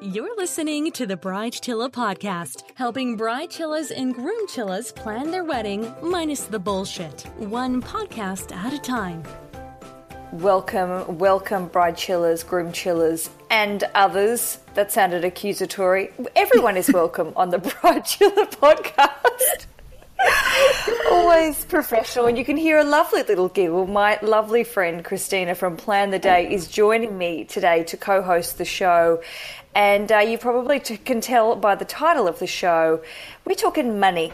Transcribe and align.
You're 0.00 0.36
listening 0.36 0.92
to 0.92 1.06
the 1.06 1.16
Bridechilla 1.16 1.90
podcast, 1.90 2.62
helping 2.76 3.16
bride 3.16 3.50
chillas 3.50 3.90
and 3.90 4.14
groom 4.14 4.46
chillas 4.46 4.94
plan 4.94 5.32
their 5.32 5.42
wedding 5.42 5.92
minus 6.00 6.42
the 6.42 6.58
bullshit, 6.60 7.22
one 7.36 7.82
podcast 7.82 8.54
at 8.54 8.72
a 8.72 8.78
time. 8.78 9.24
Welcome, 10.30 11.18
welcome, 11.18 11.66
bride 11.66 11.96
chillers, 11.96 12.44
groom 12.44 12.70
chillers, 12.70 13.28
and 13.50 13.82
others. 13.96 14.58
That 14.74 14.92
sounded 14.92 15.24
accusatory. 15.24 16.12
Everyone 16.36 16.76
is 16.76 16.92
welcome 16.92 17.32
on 17.34 17.50
the 17.50 17.58
Bridechilla 17.58 18.50
podcast. 18.52 19.66
Always 21.28 21.62
professional, 21.66 22.24
and 22.24 22.38
you 22.38 22.44
can 22.44 22.56
hear 22.56 22.78
a 22.78 22.84
lovely 22.84 23.22
little 23.22 23.50
giggle. 23.50 23.86
My 23.86 24.18
lovely 24.22 24.64
friend 24.64 25.04
Christina 25.04 25.54
from 25.54 25.76
Plan 25.76 26.10
the 26.10 26.18
Day 26.18 26.50
is 26.50 26.68
joining 26.68 27.18
me 27.18 27.44
today 27.44 27.84
to 27.84 27.98
co 27.98 28.22
host 28.22 28.56
the 28.56 28.64
show. 28.64 29.22
And 29.74 30.10
uh, 30.10 30.20
you 30.20 30.38
probably 30.38 30.80
t- 30.80 30.96
can 30.96 31.20
tell 31.20 31.54
by 31.54 31.74
the 31.74 31.84
title 31.84 32.28
of 32.28 32.38
the 32.38 32.46
show, 32.46 33.02
we're 33.44 33.56
talking 33.56 34.00
money. 34.00 34.32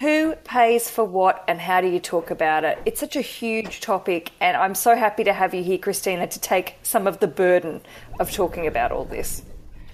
Who 0.00 0.34
pays 0.44 0.90
for 0.90 1.06
what 1.06 1.42
and 1.48 1.58
how 1.58 1.80
do 1.80 1.88
you 1.88 2.00
talk 2.00 2.30
about 2.30 2.64
it? 2.64 2.78
It's 2.84 3.00
such 3.00 3.16
a 3.16 3.22
huge 3.22 3.80
topic, 3.80 4.32
and 4.38 4.58
I'm 4.58 4.74
so 4.74 4.94
happy 4.94 5.24
to 5.24 5.32
have 5.32 5.54
you 5.54 5.62
here, 5.62 5.78
Christina, 5.78 6.26
to 6.26 6.38
take 6.38 6.74
some 6.82 7.06
of 7.06 7.18
the 7.18 7.28
burden 7.28 7.80
of 8.20 8.30
talking 8.30 8.66
about 8.66 8.92
all 8.92 9.06
this. 9.06 9.40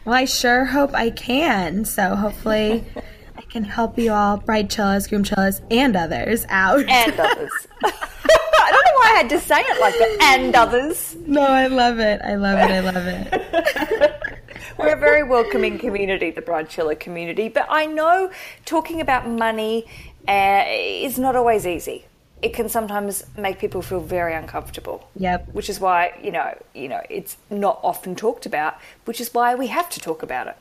Well, 0.04 0.16
I 0.16 0.24
sure 0.24 0.64
hope 0.64 0.92
I 0.92 1.10
can. 1.10 1.84
So 1.84 2.16
hopefully 2.16 2.84
Can 3.50 3.64
help 3.64 3.98
you 3.98 4.12
all, 4.12 4.38
bride 4.38 4.70
chillas, 4.70 5.08
groom 5.08 5.24
chillas, 5.24 5.60
and 5.70 5.96
others 5.96 6.46
out. 6.48 6.84
And 6.88 7.20
others. 7.20 7.50
I 7.84 8.70
don't 8.70 8.84
know 8.84 8.98
why 8.98 9.12
I 9.12 9.18
had 9.18 9.28
to 9.30 9.40
say 9.40 9.60
it 9.60 9.80
like 9.80 9.94
that. 9.94 10.38
And 10.38 10.54
others. 10.54 11.16
No, 11.26 11.42
I 11.42 11.66
love 11.66 11.98
it. 11.98 12.20
I 12.22 12.36
love 12.36 12.58
it. 12.58 12.70
I 12.70 12.80
love 12.80 13.06
it. 13.06 14.22
We're 14.78 14.94
a 14.94 14.98
very 14.98 15.22
welcoming 15.22 15.78
community, 15.78 16.30
the 16.30 16.42
Bridechilla 16.42 16.98
community. 16.98 17.48
But 17.48 17.66
I 17.68 17.86
know 17.86 18.30
talking 18.64 19.00
about 19.00 19.28
money 19.28 19.86
uh, 20.26 20.64
is 20.68 21.18
not 21.18 21.36
always 21.36 21.66
easy. 21.66 22.06
It 22.40 22.54
can 22.54 22.68
sometimes 22.68 23.24
make 23.36 23.58
people 23.58 23.82
feel 23.82 24.00
very 24.00 24.34
uncomfortable. 24.34 25.08
Yep. 25.16 25.50
Which 25.52 25.68
is 25.68 25.78
why 25.78 26.18
you 26.22 26.32
know, 26.32 26.56
you 26.74 26.88
know, 26.88 27.02
it's 27.10 27.36
not 27.50 27.78
often 27.82 28.16
talked 28.16 28.46
about. 28.46 28.78
Which 29.04 29.20
is 29.20 29.34
why 29.34 29.54
we 29.54 29.66
have 29.68 29.90
to 29.90 30.00
talk 30.00 30.22
about 30.22 30.46
it. 30.46 30.56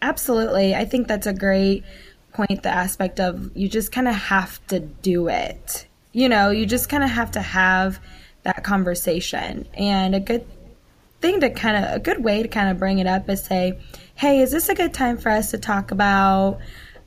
Absolutely. 0.00 0.74
I 0.74 0.84
think 0.84 1.06
that's 1.06 1.28
a 1.28 1.32
great 1.32 1.84
point. 2.32 2.62
The 2.62 2.70
aspect 2.70 3.20
of 3.20 3.56
you 3.56 3.68
just 3.68 3.92
kind 3.92 4.08
of 4.08 4.14
have 4.14 4.64
to 4.68 4.80
do 4.80 5.28
it. 5.28 5.86
You 6.12 6.28
know, 6.28 6.50
you 6.50 6.66
just 6.66 6.88
kind 6.88 7.04
of 7.04 7.10
have 7.10 7.32
to 7.32 7.40
have 7.40 8.00
that 8.42 8.64
conversation. 8.64 9.68
And 9.74 10.14
a 10.14 10.20
good 10.20 10.46
thing 11.20 11.40
to 11.40 11.50
kind 11.50 11.84
of, 11.84 11.94
a 11.94 11.98
good 12.00 12.22
way 12.22 12.42
to 12.42 12.48
kind 12.48 12.68
of 12.68 12.78
bring 12.78 12.98
it 12.98 13.06
up 13.06 13.28
is 13.28 13.44
say, 13.44 13.78
hey, 14.14 14.40
is 14.40 14.50
this 14.50 14.68
a 14.68 14.74
good 14.74 14.92
time 14.92 15.18
for 15.18 15.30
us 15.30 15.52
to 15.52 15.58
talk 15.58 15.90
about 15.90 16.58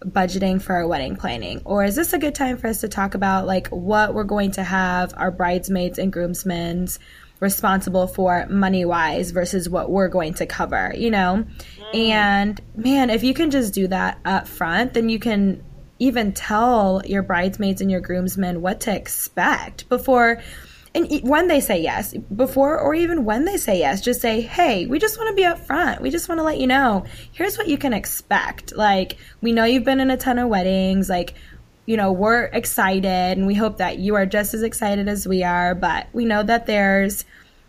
budgeting 0.04 0.62
for 0.62 0.74
our 0.74 0.88
wedding 0.88 1.16
planning? 1.16 1.62
Or 1.66 1.84
is 1.84 1.96
this 1.96 2.14
a 2.14 2.20
good 2.20 2.36
time 2.36 2.58
for 2.58 2.68
us 2.68 2.82
to 2.82 2.88
talk 2.88 3.16
about 3.16 3.46
like 3.46 3.68
what 3.68 4.14
we're 4.14 4.24
going 4.24 4.52
to 4.52 4.64
have 4.64 5.14
our 5.18 5.32
bridesmaids 5.32 6.00
and 6.00 6.12
groomsmen's 6.12 7.00
responsible 7.40 8.08
for 8.08 8.46
money 8.48 8.86
wise 8.86 9.32
versus 9.32 9.70
what 9.70 9.90
we're 9.90 10.08
going 10.08 10.34
to 10.36 10.46
cover, 10.46 10.94
you 10.96 11.12
know? 11.12 11.46
Mm. 11.94 12.10
And 12.10 12.62
man, 12.76 13.10
if 13.10 13.24
you 13.24 13.34
can 13.34 13.52
just 13.52 13.74
do 13.74 13.88
that 13.88 14.20
up 14.26 14.48
front, 14.48 14.94
then 14.94 15.10
you 15.10 15.20
can 15.20 15.64
even 16.00 16.34
tell 16.34 17.02
your 17.06 17.24
bridesmaids 17.24 17.82
and 17.82 17.90
your 17.90 18.02
groomsmen 18.02 18.62
what 18.62 18.82
to 18.82 18.96
expect 18.96 19.88
before 19.90 20.42
and 20.96 21.10
when 21.24 21.50
they 21.50 21.60
say 21.60 21.82
yes, 21.82 22.14
before 22.14 22.80
or 22.80 22.96
even 22.96 23.26
when 23.26 23.44
they 23.44 23.58
say 23.58 23.80
yes, 23.80 24.00
just 24.00 24.22
say, 24.22 24.40
"Hey, 24.40 24.86
we 24.86 24.98
just 24.98 25.18
want 25.18 25.28
to 25.28 25.36
be 25.36 25.44
up 25.44 25.60
front. 25.60 26.02
We 26.02 26.10
just 26.10 26.30
want 26.30 26.40
to 26.40 26.44
let 26.44 26.58
you 26.58 26.68
know. 26.68 27.04
Here's 27.34 27.58
what 27.58 27.68
you 27.68 27.78
can 27.78 27.92
expect. 27.92 28.74
Like, 28.74 29.18
we 29.42 29.52
know 29.52 29.66
you've 29.66 29.84
been 29.84 30.00
in 30.00 30.10
a 30.10 30.16
ton 30.16 30.40
of 30.40 30.48
weddings. 30.48 31.10
Like, 31.10 31.34
you 31.86 31.98
know, 31.98 32.12
we're 32.12 32.44
excited 32.46 33.38
and 33.38 33.46
we 33.46 33.54
hope 33.54 33.78
that 33.78 34.00
you 34.00 34.16
are 34.16 34.26
just 34.26 34.54
as 34.54 34.64
excited 34.64 35.08
as 35.08 35.28
we 35.28 35.44
are, 35.44 35.76
but 35.76 36.08
we 36.14 36.26
know 36.26 36.42
that 36.42 36.66
there's 36.66 37.26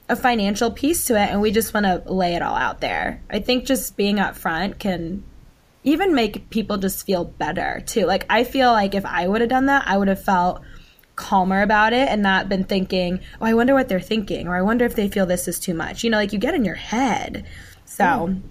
a 0.08 0.16
financial 0.16 0.70
piece 0.70 1.04
to 1.06 1.20
it 1.20 1.30
and 1.30 1.40
we 1.40 1.50
just 1.50 1.74
want 1.74 1.84
to 1.84 2.02
lay 2.12 2.34
it 2.34 2.42
all 2.42 2.54
out 2.54 2.80
there. 2.80 3.20
I 3.28 3.40
think 3.40 3.66
just 3.66 3.96
being 3.96 4.18
up 4.18 4.36
front 4.36 4.78
can 4.78 5.24
even 5.84 6.14
make 6.14 6.50
people 6.50 6.78
just 6.78 7.04
feel 7.04 7.24
better 7.24 7.82
too. 7.86 8.06
Like 8.06 8.26
I 8.30 8.44
feel 8.44 8.72
like 8.72 8.94
if 8.94 9.04
I 9.04 9.28
would 9.28 9.40
have 9.40 9.50
done 9.50 9.66
that, 9.66 9.84
I 9.86 9.98
would 9.98 10.08
have 10.08 10.22
felt 10.22 10.62
calmer 11.16 11.62
about 11.62 11.92
it 11.92 12.08
and 12.08 12.22
not 12.22 12.48
been 12.48 12.64
thinking, 12.64 13.20
oh, 13.40 13.46
I 13.46 13.54
wonder 13.54 13.74
what 13.74 13.88
they're 13.88 14.00
thinking, 14.00 14.48
or 14.48 14.56
I 14.56 14.62
wonder 14.62 14.84
if 14.84 14.94
they 14.94 15.08
feel 15.08 15.26
this 15.26 15.48
is 15.48 15.58
too 15.58 15.74
much. 15.74 16.04
You 16.04 16.10
know, 16.10 16.18
like 16.18 16.32
you 16.32 16.38
get 16.38 16.54
in 16.54 16.64
your 16.64 16.74
head. 16.74 17.46
So, 17.84 18.04
mm. 18.04 18.42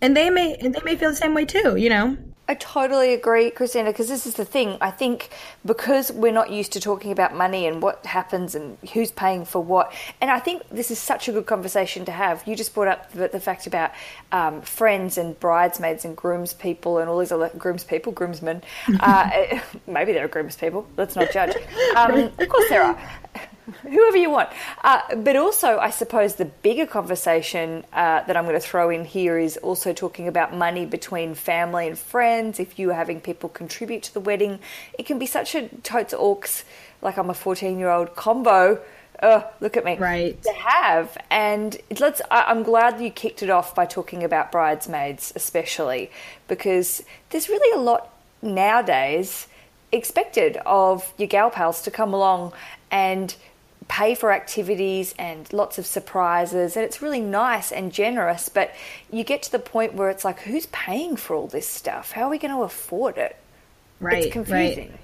and 0.00 0.16
they 0.16 0.30
may, 0.30 0.54
and 0.54 0.74
they 0.74 0.80
may 0.84 0.96
feel 0.96 1.10
the 1.10 1.16
same 1.16 1.34
way 1.34 1.44
too, 1.44 1.76
you 1.76 1.90
know? 1.90 2.16
I 2.48 2.54
totally 2.54 3.12
agree, 3.12 3.50
Christina, 3.50 3.90
because 3.90 4.06
this 4.06 4.24
is 4.24 4.34
the 4.34 4.44
thing. 4.44 4.78
I 4.80 4.92
think 4.92 5.30
because 5.64 6.12
we're 6.12 6.32
not 6.32 6.50
used 6.50 6.72
to 6.74 6.80
talking 6.80 7.10
about 7.10 7.34
money 7.34 7.66
and 7.66 7.82
what 7.82 8.06
happens 8.06 8.54
and 8.54 8.78
who's 8.92 9.10
paying 9.10 9.44
for 9.44 9.60
what, 9.60 9.92
and 10.20 10.30
I 10.30 10.38
think 10.38 10.62
this 10.70 10.92
is 10.92 10.98
such 11.00 11.28
a 11.28 11.32
good 11.32 11.46
conversation 11.46 12.04
to 12.04 12.12
have. 12.12 12.46
You 12.46 12.54
just 12.54 12.72
brought 12.72 12.86
up 12.86 13.10
the, 13.10 13.26
the 13.26 13.40
fact 13.40 13.66
about 13.66 13.90
um, 14.30 14.62
friends 14.62 15.18
and 15.18 15.38
bridesmaids 15.40 16.04
and 16.04 16.16
groomspeople 16.16 17.00
and 17.00 17.10
all 17.10 17.18
these 17.18 17.32
other 17.32 17.48
groomspeople, 17.50 18.14
groomsmen. 18.14 18.62
Uh, 19.06 19.60
maybe 19.86 20.12
there 20.12 20.24
are 20.24 20.28
groomspeople. 20.28 20.84
Let's 20.96 21.16
not 21.16 21.30
judge. 21.32 21.54
Um, 21.96 22.30
of 22.38 22.48
course 22.48 22.68
there 22.68 22.82
are. 22.82 22.98
whoever 23.82 24.16
you 24.16 24.30
want. 24.30 24.50
Uh, 24.82 25.14
but 25.16 25.36
also, 25.36 25.78
I 25.78 25.90
suppose 25.90 26.36
the 26.36 26.44
bigger 26.44 26.86
conversation 26.86 27.84
uh, 27.92 28.22
that 28.22 28.36
I'm 28.36 28.44
going 28.44 28.60
to 28.60 28.66
throw 28.66 28.90
in 28.90 29.04
here 29.04 29.38
is 29.38 29.56
also 29.58 29.92
talking 29.92 30.28
about 30.28 30.54
money 30.54 30.86
between 30.86 31.34
family 31.34 31.86
and 31.86 31.98
friends. 31.98 32.60
If 32.60 32.78
you 32.78 32.90
are 32.90 32.94
having 32.94 33.20
people 33.20 33.48
contribute 33.48 34.02
to 34.04 34.14
the 34.14 34.20
wedding, 34.20 34.58
it 34.98 35.06
can 35.06 35.18
be 35.18 35.26
such 35.26 35.54
a 35.54 35.68
totes 35.82 36.14
orcs, 36.14 36.64
like 37.02 37.16
I'm 37.16 37.30
a 37.30 37.34
14 37.34 37.78
year 37.78 37.90
old 37.90 38.14
combo. 38.16 38.80
Look 39.22 39.76
at 39.76 39.84
me. 39.84 39.96
Right. 39.96 40.40
To 40.42 40.52
have. 40.52 41.16
And 41.30 41.76
let's, 41.98 42.20
I, 42.30 42.50
am 42.50 42.62
glad 42.62 43.00
you 43.00 43.10
kicked 43.10 43.42
it 43.42 43.50
off 43.50 43.74
by 43.74 43.86
talking 43.86 44.22
about 44.22 44.52
bridesmaids, 44.52 45.32
especially, 45.34 46.10
because 46.48 47.02
there's 47.30 47.48
really 47.48 47.78
a 47.78 47.82
lot 47.82 48.12
nowadays 48.42 49.48
expected 49.92 50.58
of 50.66 51.12
your 51.16 51.28
gal 51.28 51.50
pals 51.50 51.82
to 51.82 51.90
come 51.90 52.12
along 52.12 52.52
and 52.90 53.34
pay 53.88 54.14
for 54.14 54.32
activities 54.32 55.14
and 55.18 55.52
lots 55.52 55.78
of 55.78 55.86
surprises 55.86 56.76
and 56.76 56.84
it's 56.84 57.00
really 57.00 57.20
nice 57.20 57.70
and 57.70 57.92
generous 57.92 58.48
but 58.48 58.72
you 59.12 59.22
get 59.22 59.42
to 59.42 59.52
the 59.52 59.58
point 59.58 59.94
where 59.94 60.10
it's 60.10 60.24
like 60.24 60.40
who's 60.40 60.66
paying 60.66 61.16
for 61.16 61.36
all 61.36 61.46
this 61.46 61.68
stuff? 61.68 62.10
How 62.12 62.22
are 62.22 62.30
we 62.30 62.38
going 62.38 62.54
to 62.54 62.62
afford 62.62 63.16
it? 63.16 63.36
Right 64.00 64.24
it's 64.24 64.32
confusing. 64.32 64.90
Right. 64.90 64.98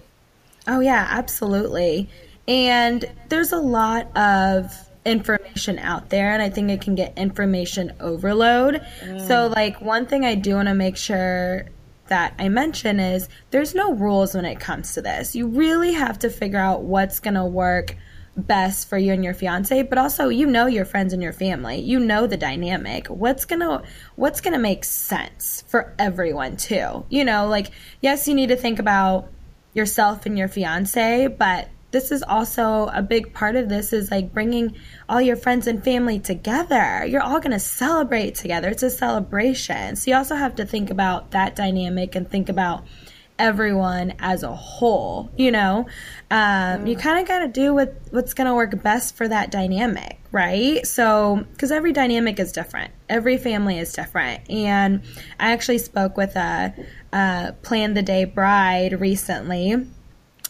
oh 0.69 0.81
yeah 0.81 1.07
absolutely. 1.11 2.09
And 2.49 3.05
there's 3.29 3.53
a 3.53 3.59
lot 3.59 4.17
of 4.17 4.73
information 5.05 5.79
out 5.81 6.11
there 6.11 6.31
and 6.31 6.41
i 6.41 6.49
think 6.49 6.71
it 6.71 6.81
can 6.81 6.95
get 6.95 7.17
information 7.19 7.93
overload. 7.99 8.81
Mm. 9.01 9.27
so 9.27 9.49
like 9.49 9.81
one 9.81 10.07
thing 10.07 10.25
i 10.25 10.37
do 10.37 10.55
want 10.55 10.69
to 10.69 10.75
make 10.75 10.97
sure 10.97 11.67
that 12.13 12.35
I 12.39 12.51
mention 12.51 13.01
is 13.01 13.31
there's 13.51 13.75
no 13.75 13.95
rules 13.95 14.35
when 14.35 14.45
it 14.45 14.61
comes 14.61 14.93
to 14.95 15.01
this. 15.01 15.35
You 15.35 15.47
really 15.47 15.93
have 15.93 16.19
to 16.19 16.29
figure 16.29 16.59
out 16.59 16.83
what's 16.83 17.21
going 17.21 17.35
to 17.35 17.47
work 17.47 17.97
best 18.37 18.91
for 18.91 18.99
you 18.99 19.13
and 19.13 19.23
your 19.23 19.35
fiance 19.35 19.83
but 19.83 19.99
also 19.99 20.31
you 20.31 20.47
know 20.47 20.67
your 20.67 20.85
friends 20.85 21.15
and 21.15 21.23
your 21.23 21.33
family. 21.33 21.81
You 21.81 21.99
know 21.99 22.27
the 22.27 22.37
dynamic. 22.37 23.07
What's 23.07 23.47
gonna 23.47 23.83
what's 24.17 24.43
gonna 24.43 24.59
make 24.59 24.85
sense 24.85 25.65
for 25.69 25.95
everyone 25.99 26.59
too? 26.59 27.07
You 27.09 27.25
know 27.25 27.47
like 27.47 27.71
yes 28.03 28.29
you 28.29 28.35
need 28.35 28.49
to 28.49 28.57
think 28.57 28.79
about 28.79 29.29
yourself 29.75 30.27
and 30.27 30.39
your 30.39 30.49
fiance 30.49 31.29
but 31.29 31.69
this 31.93 32.11
is 32.11 32.23
also 32.23 32.91
a 32.93 33.03
big 33.03 33.33
part 33.33 33.55
of 33.55 33.69
this 33.69 33.93
is 33.93 34.11
like 34.11 34.33
bringing 34.33 34.77
all 35.09 35.21
your 35.21 35.37
friends 35.37 35.67
and 35.67 35.85
family 35.85 36.19
together. 36.19 37.05
You're 37.07 37.23
all 37.23 37.39
going 37.39 37.53
to 37.53 37.61
celebrate 37.61 38.35
together. 38.35 38.69
It's 38.69 38.83
a 38.83 38.91
celebration. 38.91 39.97
So 39.97 40.11
you 40.11 40.17
also 40.17 40.35
have 40.35 40.57
to 40.57 40.67
think 40.67 40.91
about 40.91 41.31
that 41.31 41.55
dynamic 41.55 42.15
and 42.15 42.29
think 42.29 42.49
about 42.49 42.85
everyone 43.39 44.15
as 44.19 44.43
a 44.43 44.55
whole 44.55 45.31
you 45.37 45.51
know? 45.51 45.87
Um, 46.31 46.87
you 46.87 46.97
kind 46.97 47.21
of 47.21 47.27
got 47.27 47.41
to 47.41 47.49
do 47.49 47.75
what 47.75 47.95
what's 48.11 48.35
going 48.35 48.47
to 48.47 48.55
work 48.55 48.83
best 48.83 49.17
for 49.17 49.29
that 49.29 49.51
dynamic 49.51 50.19
right? 50.33 50.87
So 50.87 51.47
because 51.53 51.71
every 51.71 51.93
dynamic 51.93 52.41
is 52.41 52.53
different. 52.53 52.93
Every 53.09 53.37
family 53.37 53.79
is 53.79 53.93
different. 53.93 54.51
And 54.51 55.03
i 55.39 55.53
actually 55.53 55.79
spoke 55.79 56.17
with 56.17 56.35
a, 56.37 56.75
a 57.13 57.55
plan 57.63 57.95
the 57.95 58.03
day 58.03 58.25
bride 58.25 58.99
recently 58.99 59.87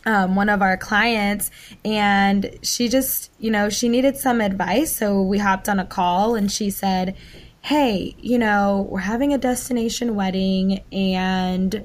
um, 0.06 0.34
one 0.34 0.49
of 0.49 0.62
our 0.62 0.76
clients 0.76 1.50
and 1.84 2.58
she 2.62 2.88
just 2.88 3.31
you 3.38 3.50
know 3.50 3.69
she 3.69 3.88
needed 3.88 4.16
some 4.16 4.40
advice 4.40 4.96
so 4.96 5.22
we 5.22 5.38
hopped 5.38 5.69
on 5.69 5.78
a 5.78 5.84
call 5.84 6.34
and 6.34 6.50
she 6.50 6.70
said 6.70 7.16
hey 7.60 8.14
you 8.19 8.38
know 8.38 8.87
we're 8.90 9.00
having 9.00 9.32
a 9.32 9.38
destination 9.38 10.14
wedding 10.14 10.81
and 10.90 11.84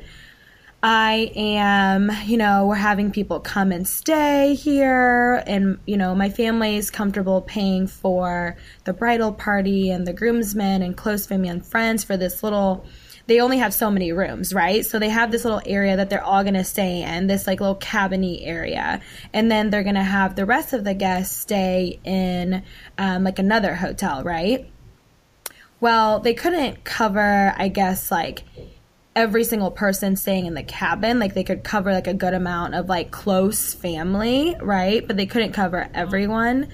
I 0.83 1.31
am, 1.35 2.11
you 2.25 2.37
know, 2.37 2.67
we're 2.67 2.75
having 2.75 3.11
people 3.11 3.39
come 3.39 3.71
and 3.71 3.87
stay 3.87 4.53
here, 4.53 5.43
and, 5.47 5.79
you 5.87 5.97
know, 5.97 6.13
my 6.13 6.29
family 6.29 6.77
is 6.77 6.91
comfortable 6.91 7.41
paying 7.41 7.87
for 7.87 8.55
the 8.83 8.93
bridal 8.93 9.33
party 9.33 9.89
and 9.89 10.05
the 10.05 10.13
groomsmen 10.13 10.83
and 10.83 10.95
close 10.95 11.25
family 11.25 11.49
and 11.49 11.65
friends 11.65 12.03
for 12.03 12.15
this 12.15 12.43
little. 12.43 12.85
They 13.27 13.41
only 13.41 13.57
have 13.57 13.74
so 13.74 13.91
many 13.91 14.13
rooms, 14.13 14.53
right? 14.53 14.85
So 14.85 15.00
they 15.00 15.09
have 15.09 15.31
this 15.31 15.44
little 15.44 15.62
area 15.65 15.97
that 15.97 16.09
they're 16.09 16.24
all 16.24 16.44
going 16.44 16.53
to 16.53 16.63
stay 16.63 17.03
in, 17.03 17.27
this 17.27 17.45
like 17.45 17.59
little 17.59 17.75
cabiny 17.75 18.47
area. 18.47 19.01
And 19.33 19.51
then 19.51 19.69
they're 19.69 19.83
going 19.83 19.95
to 19.95 20.03
have 20.03 20.35
the 20.35 20.45
rest 20.45 20.74
of 20.74 20.85
the 20.85 20.94
guests 20.94 21.35
stay 21.35 22.00
in 22.06 22.63
um, 22.97 23.25
like 23.25 23.38
another 23.38 23.75
hotel, 23.75 24.24
right? 24.24 24.69
Well, 25.79 26.21
they 26.21 26.33
couldn't 26.33 26.85
cover, 26.85 27.53
I 27.56 27.68
guess, 27.68 28.09
like 28.09 28.44
every 29.18 29.44
single 29.44 29.71
person 29.71 30.15
staying 30.15 30.45
in 30.45 30.53
the 30.53 30.62
cabin 30.62 31.18
like 31.18 31.33
they 31.33 31.44
could 31.44 31.63
cover 31.63 31.91
like 31.91 32.06
a 32.06 32.13
good 32.13 32.35
amount 32.35 32.75
of 32.75 32.88
like 32.88 33.09
close 33.09 33.73
family 33.73 34.56
right 34.62 35.07
but 35.07 35.18
they 35.18 35.25
couldn't 35.25 35.53
cover 35.53 35.89
everyone 35.95 36.68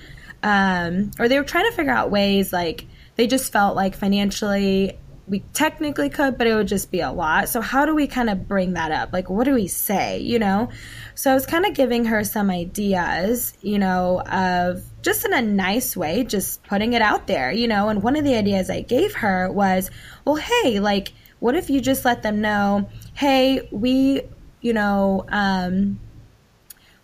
um 0.43 1.09
or 1.17 1.29
they 1.29 1.39
were 1.39 1.45
trying 1.45 1.63
to 1.63 1.71
figure 1.71 1.93
out 1.93 2.11
ways 2.11 2.51
like 2.51 2.85
they 3.15 3.27
just 3.27 3.49
felt 3.53 3.77
like 3.77 3.95
financially 3.95 4.97
we 5.27 5.39
technically 5.53 6.09
could 6.09 6.37
but 6.37 6.47
it 6.47 6.55
would 6.55 6.67
just 6.67 6.91
be 6.91 6.99
a 6.99 7.11
lot. 7.11 7.49
So 7.49 7.61
how 7.61 7.85
do 7.85 7.95
we 7.95 8.07
kind 8.07 8.29
of 8.29 8.47
bring 8.47 8.73
that 8.73 8.91
up? 8.91 9.13
Like 9.13 9.29
what 9.29 9.45
do 9.45 9.53
we 9.53 9.67
say 9.67 10.19
you 10.19 10.39
know? 10.39 10.69
So 11.15 11.31
i 11.31 11.33
was 11.33 11.45
kind 11.45 11.65
of 11.65 11.73
giving 11.73 12.05
her 12.05 12.23
some 12.23 12.49
ideas 12.49 13.53
you 13.61 13.79
know 13.79 14.21
of 14.21 14.83
just 15.01 15.25
in 15.25 15.33
a 15.33 15.41
nice 15.41 15.95
way 15.95 16.23
just 16.23 16.63
putting 16.63 16.93
it 16.93 17.01
out 17.01 17.27
there 17.27 17.51
you 17.51 17.67
know? 17.67 17.89
And 17.89 18.03
one 18.03 18.15
of 18.15 18.23
the 18.23 18.35
ideas 18.35 18.69
i 18.69 18.81
gave 18.81 19.15
her 19.15 19.51
was 19.51 19.91
well 20.25 20.35
hey 20.35 20.79
like 20.79 21.13
what 21.43 21.57
if 21.57 21.69
you 21.69 21.81
just 21.81 22.05
let 22.05 22.23
them 22.23 22.39
know, 22.39 22.87
hey, 23.15 23.67
we, 23.69 24.21
you 24.61 24.71
know, 24.71 25.25
um, 25.27 25.99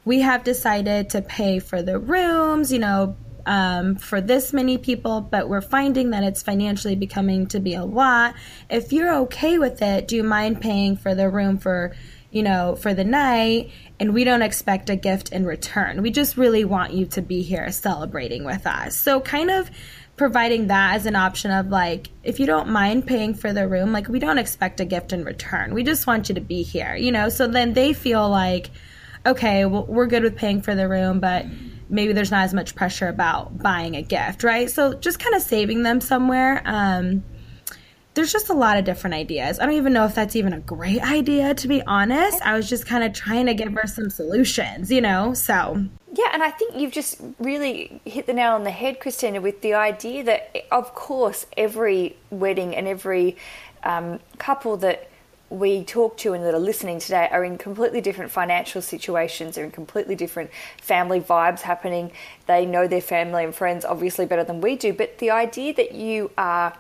we 0.06 0.22
have 0.22 0.46
decided 0.46 1.10
to 1.10 1.22
pay 1.22 1.60
for 1.60 1.82
the 1.82 2.00
rooms, 2.00 2.72
you 2.72 2.80
know, 2.80 3.18
um, 3.50 3.96
for 3.96 4.22
this 4.22 4.54
many 4.54 4.78
people, 4.78 5.22
but 5.22 5.50
we're 5.50 5.60
finding 5.60 6.12
that 6.12 6.24
it's 6.24 6.44
financially 6.44 6.96
becoming 6.96 7.48
to 7.48 7.60
be 7.60 7.74
a 7.74 7.84
lot. 7.84 8.36
If 8.70 8.94
you're 8.94 9.14
okay 9.22 9.58
with 9.58 9.82
it, 9.82 10.08
do 10.08 10.16
you 10.16 10.24
mind 10.24 10.62
paying 10.62 10.96
for 10.96 11.16
the 11.16 11.32
room 11.32 11.58
for, 11.58 11.96
you 12.30 12.44
know, 12.44 12.76
for 12.76 12.94
the 12.94 13.04
night? 13.04 13.72
And 14.00 14.14
we 14.14 14.24
don't 14.24 14.44
expect 14.44 14.92
a 14.92 14.96
gift 14.96 15.32
in 15.32 15.48
return. 15.48 16.04
We 16.04 16.12
just 16.12 16.38
really 16.38 16.64
want 16.64 16.94
you 16.94 17.08
to 17.08 17.24
be 17.24 17.42
here 17.42 17.72
celebrating 17.72 18.44
with 18.44 18.68
us. 18.68 18.96
So, 18.96 19.20
kind 19.20 19.50
of 19.50 19.72
providing 20.16 20.68
that 20.68 20.94
as 20.96 21.08
an 21.08 21.16
option 21.16 21.50
of 21.50 21.70
like 21.70 22.10
if 22.24 22.42
you 22.42 22.46
don't 22.46 22.68
mind 22.68 23.08
paying 23.08 23.34
for 23.34 23.54
the 23.54 23.66
room 23.66 23.94
like 23.94 24.10
we 24.10 24.20
don't 24.20 24.38
expect 24.38 24.82
a 24.82 24.84
gift 24.84 25.14
in 25.14 25.24
return 25.24 25.74
we 25.74 25.82
just 25.82 26.06
want 26.06 26.28
you 26.28 26.36
to 26.36 26.42
be 26.42 26.62
here 26.62 26.94
you 26.94 27.10
know 27.10 27.30
so 27.30 27.48
then 27.48 27.72
they 27.72 27.94
feel 27.94 28.28
like 28.28 28.70
okay 29.26 29.64
well, 29.64 29.86
we're 29.86 30.08
good 30.08 30.22
with 30.22 30.36
paying 30.36 30.62
for 30.62 30.76
the 30.76 30.90
room 30.90 31.22
but 31.22 31.46
maybe 31.90 32.14
there's 32.14 32.32
not 32.32 32.44
as 32.44 32.54
much 32.54 32.76
pressure 32.76 33.08
about 33.08 33.58
buying 33.58 33.96
a 33.96 34.02
gift 34.02 34.44
right? 34.44 34.70
So 34.70 34.94
just 34.94 35.20
kind 35.20 35.36
of 35.36 35.42
saving 35.42 35.84
them 35.84 36.02
somewhere 36.02 36.62
um, 36.66 37.24
there's 38.16 38.32
just 38.32 38.50
a 38.50 38.54
lot 38.54 38.78
of 38.78 38.84
different 38.84 39.14
ideas. 39.14 39.60
I 39.60 39.66
don't 39.66 39.76
even 39.76 39.94
know 39.94 40.04
if 40.04 40.16
that's 40.16 40.36
even 40.36 40.52
a 40.52 40.60
great 40.60 41.02
idea 41.02 41.54
to 41.54 41.68
be 41.68 41.82
honest. 41.84 42.42
I 42.42 42.56
was 42.56 42.68
just 42.68 42.86
kind 42.86 43.04
of 43.04 43.14
trying 43.14 43.46
to 43.46 43.54
give 43.54 43.72
her 43.74 43.88
some 43.88 44.10
solutions 44.10 44.92
you 44.92 45.02
know 45.02 45.34
so. 45.34 45.86
Yeah, 46.12 46.30
and 46.34 46.42
I 46.42 46.50
think 46.50 46.76
you've 46.76 46.92
just 46.92 47.22
really 47.38 48.02
hit 48.04 48.26
the 48.26 48.34
nail 48.34 48.54
on 48.54 48.64
the 48.64 48.72
head, 48.72 49.00
Christina, 49.00 49.42
with 49.42 49.62
the 49.62 49.76
idea 49.76 50.24
that, 50.24 50.66
of 50.72 50.96
course, 50.96 51.46
every 51.56 52.18
wedding 52.32 52.76
and 52.76 52.88
every 52.88 53.38
um, 53.84 54.20
couple 54.40 54.76
that 54.78 55.09
we 55.50 55.84
talk 55.84 56.18
to 56.18 56.34
and 56.34 56.44
that 56.44 56.54
are 56.54 56.60
listening 56.60 57.00
today 57.00 57.28
are 57.32 57.44
in 57.44 57.58
completely 57.58 58.02
different 58.02 58.32
financial 58.32 58.82
situations, 58.82 59.56
they're 59.56 59.66
in 59.66 59.72
completely 59.72 60.16
different 60.16 60.52
family 60.82 61.20
vibes 61.20 61.62
happening. 61.62 62.12
They 62.46 62.66
know 62.66 62.88
their 62.88 63.02
family 63.02 63.44
and 63.44 63.54
friends 63.54 63.86
obviously 63.86 64.26
better 64.26 64.44
than 64.44 64.62
we 64.62 64.76
do, 64.76 64.94
but 64.94 65.18
the 65.18 65.32
idea 65.32 65.74
that 65.74 65.94
you 65.94 66.32
are 66.38 66.76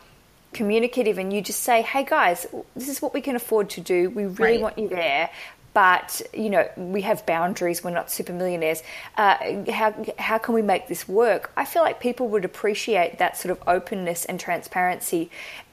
communicative 0.54 1.18
and 1.18 1.32
you 1.32 1.42
just 1.42 1.62
say, 1.62 1.82
hey 1.82 2.04
guys, 2.04 2.46
this 2.76 2.90
is 2.90 3.02
what 3.02 3.14
we 3.14 3.22
can 3.22 3.36
afford 3.36 3.70
to 3.72 3.82
do. 3.82 4.10
We 4.10 4.26
really 4.26 4.54
right. 4.54 4.62
want 4.62 4.78
you 4.78 4.90
there 4.90 5.30
but 5.74 6.22
you 6.34 6.50
know 6.50 6.68
we 6.78 7.02
have 7.02 7.26
boundaries 7.26 7.84
we're 7.84 7.92
not 7.92 8.10
super 8.10 8.34
millionaires 8.34 8.82
uh, 9.18 9.38
how, 9.72 9.94
how 10.18 10.38
can 10.38 10.56
we 10.56 10.62
make 10.62 10.88
this 10.88 11.08
work 11.08 11.52
i 11.56 11.64
feel 11.64 11.84
like 11.84 12.00
people 12.00 12.28
would 12.28 12.44
appreciate 12.44 13.20
that 13.20 13.38
sort 13.38 13.52
of 13.52 13.68
openness 13.68 14.26
and 14.26 14.40
transparency 14.40 15.30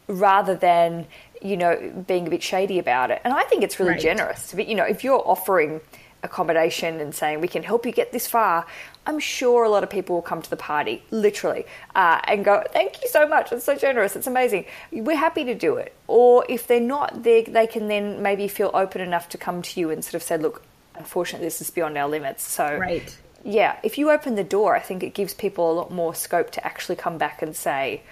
rather 0.08 0.54
than 0.54 1.06
you 1.42 1.56
know 1.56 2.04
being 2.06 2.26
a 2.26 2.30
bit 2.30 2.42
shady 2.42 2.78
about 2.78 3.10
it 3.10 3.20
and 3.24 3.32
i 3.32 3.42
think 3.44 3.62
it's 3.62 3.78
really 3.78 3.92
right. 3.92 4.00
generous 4.00 4.52
but 4.54 4.66
you 4.66 4.74
know 4.74 4.84
if 4.84 5.04
you're 5.04 5.22
offering 5.26 5.80
accommodation 6.22 7.00
and 7.00 7.14
saying 7.14 7.40
we 7.40 7.48
can 7.48 7.62
help 7.62 7.86
you 7.86 7.92
get 7.92 8.12
this 8.12 8.26
far 8.26 8.66
I'm 9.06 9.20
sure 9.20 9.62
a 9.62 9.68
lot 9.68 9.84
of 9.84 9.90
people 9.90 10.16
will 10.16 10.22
come 10.22 10.42
to 10.42 10.50
the 10.50 10.56
party, 10.56 11.02
literally, 11.12 11.64
uh, 11.94 12.20
and 12.24 12.44
go, 12.44 12.62
Thank 12.72 13.02
you 13.02 13.08
so 13.08 13.26
much. 13.26 13.52
It's 13.52 13.64
so 13.64 13.76
generous. 13.76 14.16
It's 14.16 14.26
amazing. 14.26 14.66
We're 14.90 15.16
happy 15.16 15.44
to 15.44 15.54
do 15.54 15.76
it. 15.76 15.94
Or 16.08 16.44
if 16.48 16.66
they're 16.66 16.80
not, 16.80 17.22
they, 17.22 17.42
they 17.44 17.68
can 17.68 17.86
then 17.86 18.20
maybe 18.20 18.48
feel 18.48 18.70
open 18.74 19.00
enough 19.00 19.28
to 19.30 19.38
come 19.38 19.62
to 19.62 19.80
you 19.80 19.90
and 19.90 20.04
sort 20.04 20.14
of 20.14 20.22
say, 20.22 20.36
Look, 20.36 20.62
unfortunately, 20.96 21.46
this 21.46 21.60
is 21.60 21.70
beyond 21.70 21.96
our 21.96 22.08
limits. 22.08 22.42
So, 22.42 22.76
right. 22.76 23.16
yeah, 23.44 23.78
if 23.84 23.96
you 23.96 24.10
open 24.10 24.34
the 24.34 24.44
door, 24.44 24.74
I 24.74 24.80
think 24.80 25.04
it 25.04 25.14
gives 25.14 25.34
people 25.34 25.70
a 25.70 25.74
lot 25.74 25.92
more 25.92 26.14
scope 26.14 26.50
to 26.52 26.66
actually 26.66 26.96
come 26.96 27.16
back 27.16 27.42
and 27.42 27.54
say, 27.54 28.02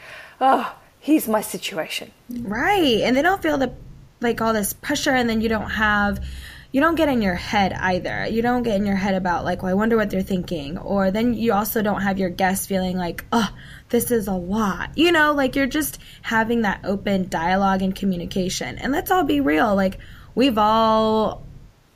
Oh, 0.41 0.77
here's 1.05 1.29
my 1.29 1.43
situation. 1.43 2.11
Right. 2.31 3.03
And 3.03 3.15
they 3.15 3.21
don't 3.21 3.43
feel 3.43 3.59
the 3.59 3.75
like 4.21 4.41
all 4.41 4.55
this 4.55 4.73
pressure, 4.73 5.11
and 5.11 5.29
then 5.29 5.43
you 5.43 5.51
don't 5.51 5.71
have 5.71 6.25
you 6.73 6.81
don't 6.81 6.95
get 6.95 7.11
in 7.11 7.21
your 7.23 7.35
head 7.35 7.73
either. 7.75 8.27
You 8.27 8.43
don't 8.43 8.63
get 8.63 8.77
in 8.77 8.87
your 8.87 8.97
head 8.97 9.15
about 9.15 9.45
like, 9.45 9.63
well, 9.63 9.71
I 9.71 9.75
wonder 9.75 9.97
what 9.97 10.11
they're 10.11 10.23
thinking. 10.23 10.79
Or 10.79 11.11
then 11.11 11.35
you 11.35 11.53
also 11.53 11.83
don't 11.83 12.01
have 12.01 12.19
your 12.19 12.31
guests 12.31 12.67
feeling 12.67 12.97
like, 12.97 13.25
oh, 13.31 13.49
this 13.91 14.11
is 14.11 14.27
a 14.27 14.33
lot. 14.33 14.91
You 14.97 15.13
know, 15.13 15.35
like 15.35 15.55
you're 15.55 15.67
just 15.67 15.99
having 16.23 16.63
that 16.63 16.81
open 16.83 17.29
dialogue 17.29 17.83
and 17.83 17.95
communication. 17.95 18.79
And 18.79 18.91
let's 18.91 19.13
all 19.13 19.23
be 19.25 19.41
real. 19.41 19.77
Like 19.77 19.99
we've 20.35 20.59
all 20.59 21.45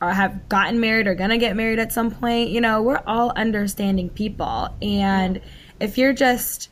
have 0.01 0.49
gotten 0.49 0.79
married 0.79 1.09
or 1.09 1.15
gonna 1.15 1.39
get 1.39 1.57
married 1.57 1.79
at 1.79 1.93
some 1.93 2.11
point. 2.11 2.51
You 2.51 2.61
know, 2.61 2.83
we're 2.83 3.03
all 3.05 3.33
understanding 3.35 4.11
people. 4.11 4.69
And 4.81 5.41
if 5.81 5.99
you're 5.99 6.13
just 6.13 6.69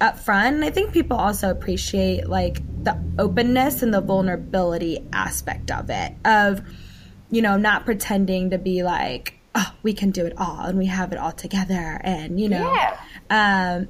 upfront, 0.00 0.64
I 0.64 0.70
think 0.70 0.92
people 0.92 1.16
also 1.16 1.50
appreciate 1.50 2.28
like 2.28 2.62
the 2.84 2.98
openness 3.18 3.82
and 3.82 3.92
the 3.92 4.00
vulnerability 4.00 5.06
aspect 5.12 5.70
of 5.70 5.90
it. 5.90 6.14
Of 6.24 6.62
you 7.30 7.42
know, 7.42 7.56
not 7.56 7.84
pretending 7.84 8.50
to 8.50 8.58
be 8.58 8.82
like, 8.82 9.38
oh, 9.54 9.74
we 9.82 9.92
can 9.92 10.10
do 10.10 10.26
it 10.26 10.34
all 10.38 10.64
and 10.64 10.78
we 10.78 10.86
have 10.86 11.12
it 11.12 11.18
all 11.18 11.32
together. 11.32 12.00
And, 12.02 12.40
you 12.40 12.48
know, 12.48 12.72
yeah. 12.72 12.96
um, 13.78 13.88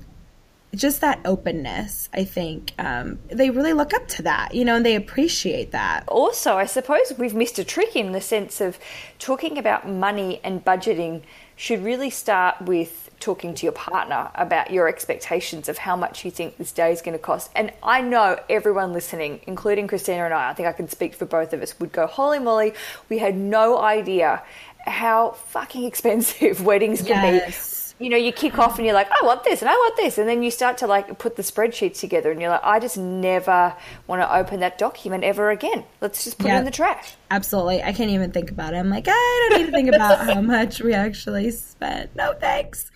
just 0.75 1.01
that 1.01 1.21
openness, 1.25 2.09
I 2.13 2.25
think 2.25 2.73
um, 2.79 3.19
they 3.29 3.51
really 3.51 3.73
look 3.73 3.95
up 3.95 4.07
to 4.09 4.23
that, 4.23 4.55
you 4.55 4.65
know, 4.65 4.77
and 4.77 4.85
they 4.85 4.97
appreciate 4.97 5.73
that. 5.73 6.05
Also, 6.09 6.57
I 6.57 6.67
suppose 6.67 7.13
we've 7.17 7.35
missed 7.35 7.59
a 7.59 7.65
trick 7.65 7.97
in 7.97 8.13
the 8.13 8.21
sense 8.21 8.61
of 8.61 8.79
talking 9.19 9.57
about 9.57 9.89
money 9.89 10.41
and 10.45 10.65
budgeting 10.65 11.23
should 11.57 11.83
really 11.83 12.11
start 12.11 12.61
with 12.63 13.08
talking 13.21 13.55
to 13.55 13.67
your 13.67 13.73
partner 13.73 14.31
about 14.35 14.71
your 14.71 14.89
expectations 14.89 15.69
of 15.69 15.79
how 15.79 15.97
much 15.97 16.25
you 16.25 16.31
think 16.31 16.57
this 16.57 16.73
day 16.73 16.93
is 16.93 17.03
going 17.03 17.17
to 17.17 17.19
cost. 17.19 17.51
And 17.55 17.73
I 17.83 18.01
know 18.01 18.39
everyone 18.49 18.93
listening, 18.93 19.41
including 19.47 19.87
Christina 19.87 20.25
and 20.25 20.35
I, 20.35 20.51
I 20.51 20.55
think 20.55 20.69
I 20.69 20.73
can 20.73 20.89
speak 20.89 21.15
for 21.15 21.27
both 21.27 21.53
of 21.53 21.63
us, 21.63 21.79
would 21.81 21.93
go, 21.93 22.07
holy 22.07 22.39
moly, 22.39 22.75
we 23.09 23.19
had 23.19 23.37
no 23.37 23.79
idea 23.79 24.43
how 24.87 25.33
fucking 25.33 25.85
expensive 25.93 26.65
weddings 26.65 27.03
can 27.03 27.35
yes. 27.35 27.78
You 27.99 28.09
know, 28.09 28.17
you 28.17 28.33
kick 28.33 28.59
off 28.59 28.79
and 28.79 28.87
you're 28.87 28.95
like, 28.95 29.11
I 29.11 29.25
want 29.25 29.45
this 29.45 29.61
and 29.61 29.69
I 29.69 29.75
want 29.75 29.97
this. 29.97 30.19
And 30.19 30.29
then 30.29 30.43
you 30.43 30.51
start 30.51 30.79
to 30.79 30.87
like 30.87 31.19
put 31.19 31.37
the 31.37 31.43
spreadsheets 31.43 32.01
together 32.01 32.31
and 32.31 32.41
you're 32.41 32.51
like, 32.51 32.65
I 32.65 32.79
just 32.79 32.97
never 32.97 33.75
want 34.07 34.23
to 34.23 34.35
open 34.35 34.61
that 34.61 34.79
document 34.79 35.25
ever 35.25 35.51
again. 35.51 35.85
Let's 36.01 36.25
just 36.25 36.39
put 36.39 36.49
yep. 36.49 36.57
it 36.57 36.59
in 36.61 36.65
the 36.65 36.71
trash. 36.71 37.15
Absolutely. 37.31 37.83
I 37.83 37.93
can't 37.93 38.11
even 38.11 38.31
think 38.31 38.51
about 38.51 38.75
it. 38.75 38.77
I'm 38.77 38.91
like, 38.91 39.07
I 39.09 39.49
don't 39.51 39.61
need 39.61 39.67
to 39.67 39.73
think 39.73 39.89
about 39.89 40.27
how 40.35 40.41
much 40.41 40.81
we 40.81 40.95
actually 40.95 41.51
spent. 41.51 42.15
No 42.15 42.35
thanks. 42.35 42.91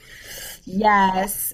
Yes 0.64 1.52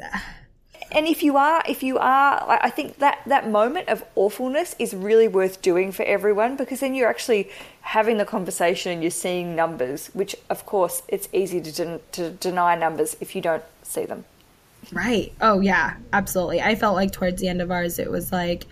and 0.93 1.07
if 1.07 1.23
you 1.23 1.37
are 1.37 1.63
if 1.69 1.83
you 1.83 1.99
are 1.99 2.59
i 2.63 2.71
think 2.71 2.99
that 2.99 3.21
that 3.27 3.49
moment 3.51 3.89
of 3.89 4.05
awfulness 4.15 4.75
is 4.79 4.95
really 4.95 5.29
worth 5.29 5.61
doing 5.63 5.93
for 5.93 6.05
everyone 6.05 6.57
because 6.57 6.81
then 6.81 6.95
you're 6.95 7.09
actually 7.09 7.49
having 7.83 8.19
the 8.19 8.25
conversation 8.25 8.93
and 8.93 9.03
you're 9.03 9.11
seeing 9.11 9.55
numbers 9.55 10.09
which 10.09 10.35
of 10.51 10.65
course 10.67 11.03
it's 11.09 11.29
easy 11.33 11.61
to, 11.61 11.73
den- 11.73 12.01
to 12.13 12.31
deny 12.31 12.75
numbers 12.75 13.17
if 13.21 13.35
you 13.35 13.43
don't 13.43 13.65
see 13.83 14.05
them 14.05 14.25
right 14.93 15.33
oh 15.41 15.61
yeah 15.61 15.97
absolutely 16.13 16.61
i 16.61 16.75
felt 16.75 16.95
like 16.95 17.13
towards 17.13 17.41
the 17.41 17.49
end 17.49 17.61
of 17.61 17.71
ours 17.71 17.99
it 17.99 18.11
was 18.11 18.33
like 18.33 18.65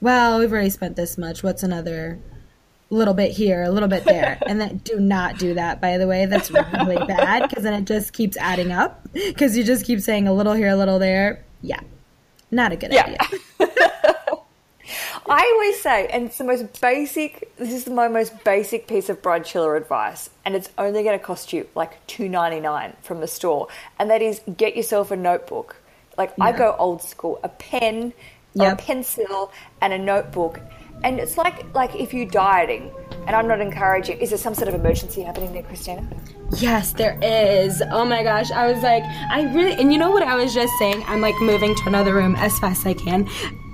well 0.00 0.38
we've 0.38 0.52
already 0.52 0.70
spent 0.70 0.96
this 0.96 1.18
much 1.18 1.42
what's 1.42 1.62
another 1.62 2.18
little 2.90 3.14
bit 3.14 3.30
here, 3.30 3.62
a 3.62 3.70
little 3.70 3.88
bit 3.88 4.04
there. 4.04 4.36
and 4.46 4.60
then 4.60 4.78
do 4.78 4.98
not 4.98 5.38
do 5.38 5.54
that, 5.54 5.80
by 5.80 5.96
the 5.96 6.06
way. 6.06 6.26
That's 6.26 6.50
really 6.50 6.96
bad 7.06 7.48
because 7.48 7.62
then 7.64 7.74
it 7.74 7.84
just 7.86 8.12
keeps 8.12 8.36
adding 8.36 8.72
up 8.72 9.08
because 9.12 9.56
you 9.56 9.64
just 9.64 9.86
keep 9.86 10.00
saying 10.00 10.28
a 10.28 10.32
little 10.32 10.52
here, 10.52 10.68
a 10.68 10.76
little 10.76 10.98
there. 10.98 11.44
Yeah. 11.62 11.80
Not 12.50 12.72
a 12.72 12.76
good 12.76 12.92
yeah. 12.92 13.04
idea. 13.06 13.68
I 15.28 15.52
always 15.54 15.80
say, 15.80 16.08
and 16.08 16.26
it's 16.26 16.38
the 16.38 16.44
most 16.44 16.80
basic. 16.80 17.56
This 17.56 17.72
is 17.72 17.88
my 17.88 18.08
most 18.08 18.42
basic 18.44 18.88
piece 18.88 19.08
of 19.08 19.22
bride 19.22 19.44
chiller 19.44 19.76
advice, 19.76 20.30
and 20.44 20.54
it's 20.54 20.70
only 20.78 21.02
going 21.02 21.18
to 21.18 21.24
cost 21.24 21.52
you 21.52 21.68
like 21.74 22.04
two 22.06 22.28
ninety 22.28 22.60
nine 22.60 22.96
from 23.02 23.20
the 23.20 23.28
store, 23.28 23.68
and 23.98 24.10
that 24.10 24.22
is 24.22 24.40
get 24.56 24.76
yourself 24.76 25.10
a 25.10 25.16
notebook. 25.16 25.76
Like 26.18 26.32
yeah. 26.36 26.44
I 26.44 26.52
go 26.52 26.74
old 26.78 27.02
school, 27.02 27.38
a 27.44 27.48
pen, 27.48 28.12
yep. 28.54 28.80
a 28.80 28.82
pencil, 28.82 29.52
and 29.80 29.92
a 29.92 29.98
notebook, 29.98 30.60
and 31.02 31.18
it's 31.18 31.36
like 31.36 31.72
like 31.74 31.94
if 31.94 32.12
you're 32.14 32.26
dieting, 32.26 32.92
and 33.26 33.36
I'm 33.36 33.46
not 33.46 33.60
encouraging. 33.60 34.18
Is 34.18 34.30
there 34.30 34.38
some 34.38 34.54
sort 34.54 34.68
of 34.68 34.74
emergency 34.74 35.22
happening 35.22 35.52
there, 35.52 35.62
Christina? 35.62 36.06
Yes, 36.56 36.92
there 36.92 37.18
is. 37.22 37.82
Oh 37.90 38.04
my 38.04 38.22
gosh. 38.22 38.50
I 38.50 38.70
was 38.70 38.82
like, 38.82 39.04
I 39.04 39.52
really, 39.54 39.74
and 39.74 39.92
you 39.92 39.98
know 39.98 40.10
what 40.10 40.22
I 40.22 40.34
was 40.34 40.52
just 40.52 40.72
saying? 40.78 41.02
I'm 41.06 41.20
like 41.20 41.38
moving 41.40 41.74
to 41.76 41.82
another 41.86 42.14
room 42.14 42.34
as 42.36 42.58
fast 42.58 42.80
as 42.80 42.86
I 42.86 42.94
can. 42.94 43.28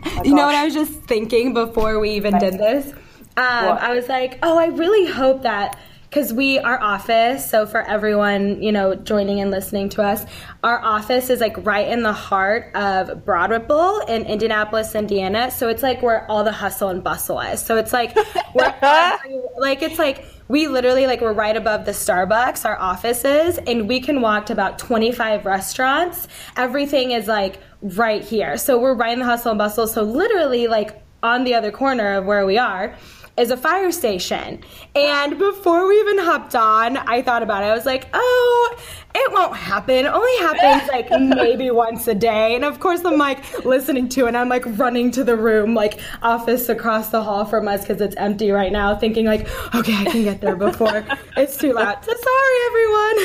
Oh 0.05 0.23
you 0.25 0.35
know 0.35 0.47
what 0.47 0.55
I 0.55 0.65
was 0.65 0.75
just 0.75 0.93
thinking 0.93 1.55
before 1.55 1.99
we 1.99 2.11
even 2.11 2.39
did 2.39 2.55
this? 2.55 2.93
Um, 3.39 3.79
I 3.79 3.95
was 3.95 4.09
like, 4.09 4.39
oh, 4.43 4.57
I 4.59 4.67
really 4.67 5.11
hope 5.11 5.43
that 5.43 5.79
because 6.17 6.33
we 6.33 6.59
our 6.59 6.81
office 6.81 7.51
so 7.51 7.67
for 7.67 7.83
everyone 7.83 8.63
you 8.63 8.73
know 8.73 8.95
joining 8.95 9.41
and 9.41 9.51
listening 9.51 9.91
to 9.91 10.03
us 10.03 10.25
our 10.65 10.83
office 10.83 11.29
is 11.29 11.41
like 11.41 11.55
right 11.67 11.89
in 11.89 12.03
the 12.03 12.13
heart 12.13 12.75
of 12.75 13.23
broad 13.27 13.51
ripple 13.51 13.99
in 14.09 14.25
indianapolis 14.25 14.95
indiana. 14.95 15.51
So 15.51 15.69
it's 15.69 15.83
like 15.83 16.03
where 16.03 16.29
all 16.31 16.45
the 16.45 16.53
hustle 16.53 16.89
and 16.89 17.03
bustle 17.05 17.41
is. 17.41 17.65
So 17.65 17.77
it's 17.77 17.93
like 17.93 18.17
we're 18.55 18.75
like 19.59 19.83
it's 19.83 19.99
like 19.99 20.25
we 20.49 20.69
literally 20.69 21.07
like 21.07 21.21
we're 21.21 21.33
right 21.33 21.57
above 21.57 21.85
the 21.85 21.93
starbucks 21.93 22.65
our 22.65 22.79
office 22.79 23.25
is 23.25 23.59
and 23.59 23.89
we 23.89 24.01
can 24.01 24.21
walk 24.21 24.47
to 24.47 24.53
about 24.53 24.79
25 24.79 25.45
restaurants. 25.45 26.29
Everything 26.57 27.13
is 27.13 27.27
like 27.27 27.59
right 27.83 28.25
here. 28.25 28.57
So 28.57 28.79
we're 28.79 28.95
right 28.95 29.13
in 29.13 29.21
the 29.21 29.25
hustle 29.25 29.53
and 29.53 29.59
bustle. 29.59 29.87
So 29.87 30.03
literally 30.03 30.67
like 30.67 31.03
on 31.23 31.45
the 31.45 31.55
other 31.55 31.71
corner 31.71 32.15
of 32.15 32.25
where 32.25 32.47
we 32.47 32.59
are 32.59 32.95
is 33.37 33.51
a 33.51 33.57
fire 33.57 33.93
station. 33.93 34.61
And 34.95 35.39
before 35.39 35.87
we 35.87 36.01
even 36.01 36.19
hopped 36.19 36.55
on, 36.55 36.97
I 36.97 37.23
thought 37.23 37.43
about 37.43 37.63
it. 37.63 37.67
I 37.67 37.75
was 37.75 37.85
like, 37.85 38.09
oh, 38.15 38.79
it 39.15 39.33
won't 39.33 39.57
happen. 39.57 40.07
It 40.07 40.07
only 40.07 40.37
happens 40.39 40.89
like 40.93 41.11
maybe 41.11 41.71
once 41.71 42.07
a 42.09 42.15
day. 42.15 42.55
And 42.55 42.65
of 42.65 42.81
course, 42.81 43.05
I'm 43.05 43.19
like 43.19 43.65
listening 43.65 44.09
to 44.11 44.25
it 44.25 44.29
and 44.29 44.37
I'm 44.37 44.49
like 44.49 44.65
running 44.79 45.11
to 45.13 45.25
the 45.25 45.37
room, 45.37 45.75
like 45.75 46.01
office 46.23 46.69
across 46.69 47.11
the 47.11 47.23
hall 47.23 47.45
from 47.45 47.69
us 47.69 47.83
because 47.83 48.01
it's 48.01 48.17
empty 48.17 48.51
right 48.51 48.73
now, 48.73 48.97
thinking 48.97 49.27
like, 49.27 49.43
okay, 49.75 49.95
I 49.95 50.05
can 50.05 50.23
get 50.23 50.41
there 50.41 50.57
before 50.57 51.05
it's 51.37 51.57
too 51.57 51.73
loud. 51.73 52.05
So 52.05 52.13
sorry, 52.13 52.57
everyone. 52.67 53.17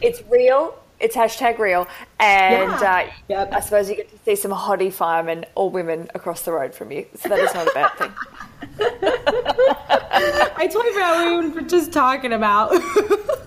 it's 0.00 0.22
real 0.30 0.78
it's 1.00 1.16
hashtag 1.16 1.58
real, 1.58 1.86
and 2.18 2.70
yeah. 2.80 3.06
uh, 3.08 3.12
yep. 3.28 3.52
I 3.52 3.60
suppose 3.60 3.90
you 3.90 3.96
get 3.96 4.10
see 4.24 4.36
some 4.36 4.52
hottie 4.52 4.92
firemen 4.92 5.44
or 5.54 5.70
women 5.70 6.08
across 6.14 6.42
the 6.42 6.52
road 6.52 6.74
from 6.74 6.90
you, 6.90 7.06
so 7.16 7.28
that 7.28 7.38
is 7.38 7.54
not 7.54 7.66
a 7.66 7.74
bad 7.74 7.90
thing. 7.98 8.12
I 10.56 10.66
totally 10.66 10.92
forgot 10.92 11.32
what 11.32 11.44
we 11.44 11.50
were 11.50 11.68
just 11.68 11.92
talking 11.92 12.32
about. 12.32 12.70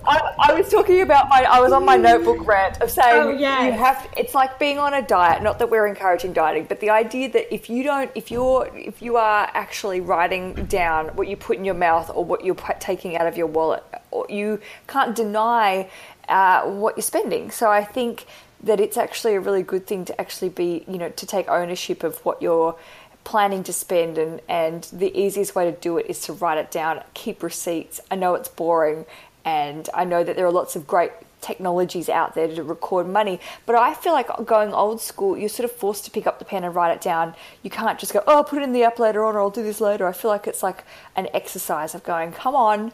I, 0.06 0.34
I, 0.38 0.54
was 0.54 0.70
talking 0.70 1.00
about 1.00 1.28
my. 1.28 1.42
I 1.42 1.60
was 1.60 1.72
on 1.72 1.84
my 1.84 1.96
notebook 1.96 2.46
rant 2.46 2.80
of 2.80 2.90
saying 2.90 3.22
oh, 3.22 3.30
yes. 3.30 3.64
you 3.64 3.72
have. 3.72 4.02
To, 4.02 4.20
it's 4.20 4.34
like 4.34 4.58
being 4.58 4.78
on 4.78 4.94
a 4.94 5.02
diet. 5.02 5.42
Not 5.42 5.58
that 5.58 5.68
we're 5.68 5.86
encouraging 5.86 6.32
dieting, 6.32 6.66
but 6.68 6.80
the 6.80 6.90
idea 6.90 7.30
that 7.32 7.52
if 7.52 7.68
you 7.68 7.82
don't, 7.82 8.10
if 8.14 8.30
you're, 8.30 8.70
if 8.74 9.02
you 9.02 9.16
are 9.16 9.50
actually 9.54 10.00
writing 10.00 10.54
down 10.66 11.08
what 11.08 11.28
you 11.28 11.36
put 11.36 11.56
in 11.56 11.64
your 11.64 11.74
mouth 11.74 12.10
or 12.14 12.24
what 12.24 12.44
you're 12.44 12.56
taking 12.78 13.16
out 13.16 13.26
of 13.26 13.36
your 13.36 13.48
wallet, 13.48 13.82
you 14.28 14.60
can't 14.86 15.14
deny 15.16 15.88
uh, 16.28 16.62
what 16.62 16.96
you're 16.96 17.02
spending. 17.02 17.50
So 17.50 17.70
I 17.70 17.84
think 17.84 18.26
that 18.62 18.80
it's 18.80 18.96
actually 18.96 19.34
a 19.34 19.40
really 19.40 19.62
good 19.62 19.86
thing 19.86 20.04
to 20.06 20.20
actually 20.20 20.48
be, 20.48 20.84
you 20.88 20.98
know, 20.98 21.10
to 21.10 21.26
take 21.26 21.48
ownership 21.48 22.02
of 22.02 22.18
what 22.24 22.42
you're 22.42 22.76
planning 23.24 23.62
to 23.62 23.72
spend 23.72 24.16
and, 24.16 24.40
and 24.48 24.84
the 24.92 25.16
easiest 25.18 25.54
way 25.54 25.70
to 25.70 25.76
do 25.80 25.98
it 25.98 26.06
is 26.08 26.20
to 26.22 26.32
write 26.32 26.58
it 26.58 26.70
down, 26.70 27.02
keep 27.14 27.42
receipts. 27.42 28.00
I 28.10 28.16
know 28.16 28.34
it's 28.34 28.48
boring 28.48 29.04
and 29.44 29.88
I 29.94 30.04
know 30.04 30.24
that 30.24 30.34
there 30.36 30.46
are 30.46 30.52
lots 30.52 30.76
of 30.76 30.86
great 30.86 31.12
technologies 31.40 32.08
out 32.08 32.34
there 32.34 32.48
to 32.48 32.62
record 32.62 33.06
money. 33.06 33.40
But 33.66 33.76
I 33.76 33.94
feel 33.94 34.12
like 34.12 34.28
going 34.44 34.72
old 34.72 35.00
school, 35.00 35.36
you're 35.36 35.48
sort 35.48 35.70
of 35.70 35.76
forced 35.76 36.04
to 36.06 36.10
pick 36.10 36.26
up 36.26 36.38
the 36.38 36.44
pen 36.44 36.64
and 36.64 36.74
write 36.74 36.92
it 36.92 37.00
down. 37.00 37.34
You 37.62 37.70
can't 37.70 37.98
just 37.98 38.12
go, 38.12 38.22
oh, 38.26 38.36
I'll 38.36 38.44
put 38.44 38.60
it 38.60 38.64
in 38.64 38.72
the 38.72 38.84
app 38.84 38.98
later 38.98 39.24
on 39.24 39.36
or 39.36 39.40
I'll 39.40 39.50
do 39.50 39.62
this 39.62 39.80
later. 39.80 40.06
I 40.06 40.12
feel 40.12 40.30
like 40.30 40.46
it's 40.46 40.62
like 40.62 40.84
an 41.14 41.28
exercise 41.32 41.94
of 41.94 42.02
going, 42.02 42.32
come 42.32 42.54
on, 42.54 42.92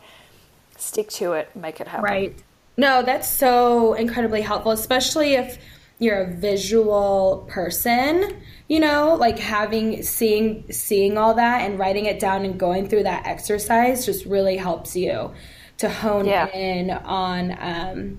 stick 0.76 1.09
to 1.11 1.33
it, 1.33 1.54
make 1.54 1.80
it 1.80 1.88
happen. 1.88 2.04
Right. 2.04 2.37
No, 2.76 3.02
that's 3.02 3.28
so 3.28 3.95
incredibly 3.95 4.43
helpful, 4.43 4.73
especially 4.73 5.35
if 5.35 5.59
you're 5.99 6.23
a 6.23 6.33
visual 6.33 7.47
person, 7.49 8.43
you 8.69 8.81
know, 8.81 9.14
like 9.14 9.38
having 9.38 10.02
seeing 10.02 10.71
seeing 10.73 11.16
all 11.16 11.35
that 11.35 11.62
and 11.62 11.78
writing 11.78 12.07
it 12.07 12.19
down 12.19 12.45
and 12.45 12.59
going 12.59 12.88
through 12.88 13.04
that 13.04 13.26
exercise 13.26 14.04
just 14.04 14.25
really 14.26 14.57
helps 14.57 14.97
you 14.97 15.31
to 15.78 15.88
hone 15.88 16.26
yeah. 16.26 16.49
in 16.49 16.90
on 16.90 17.57
um, 17.61 18.19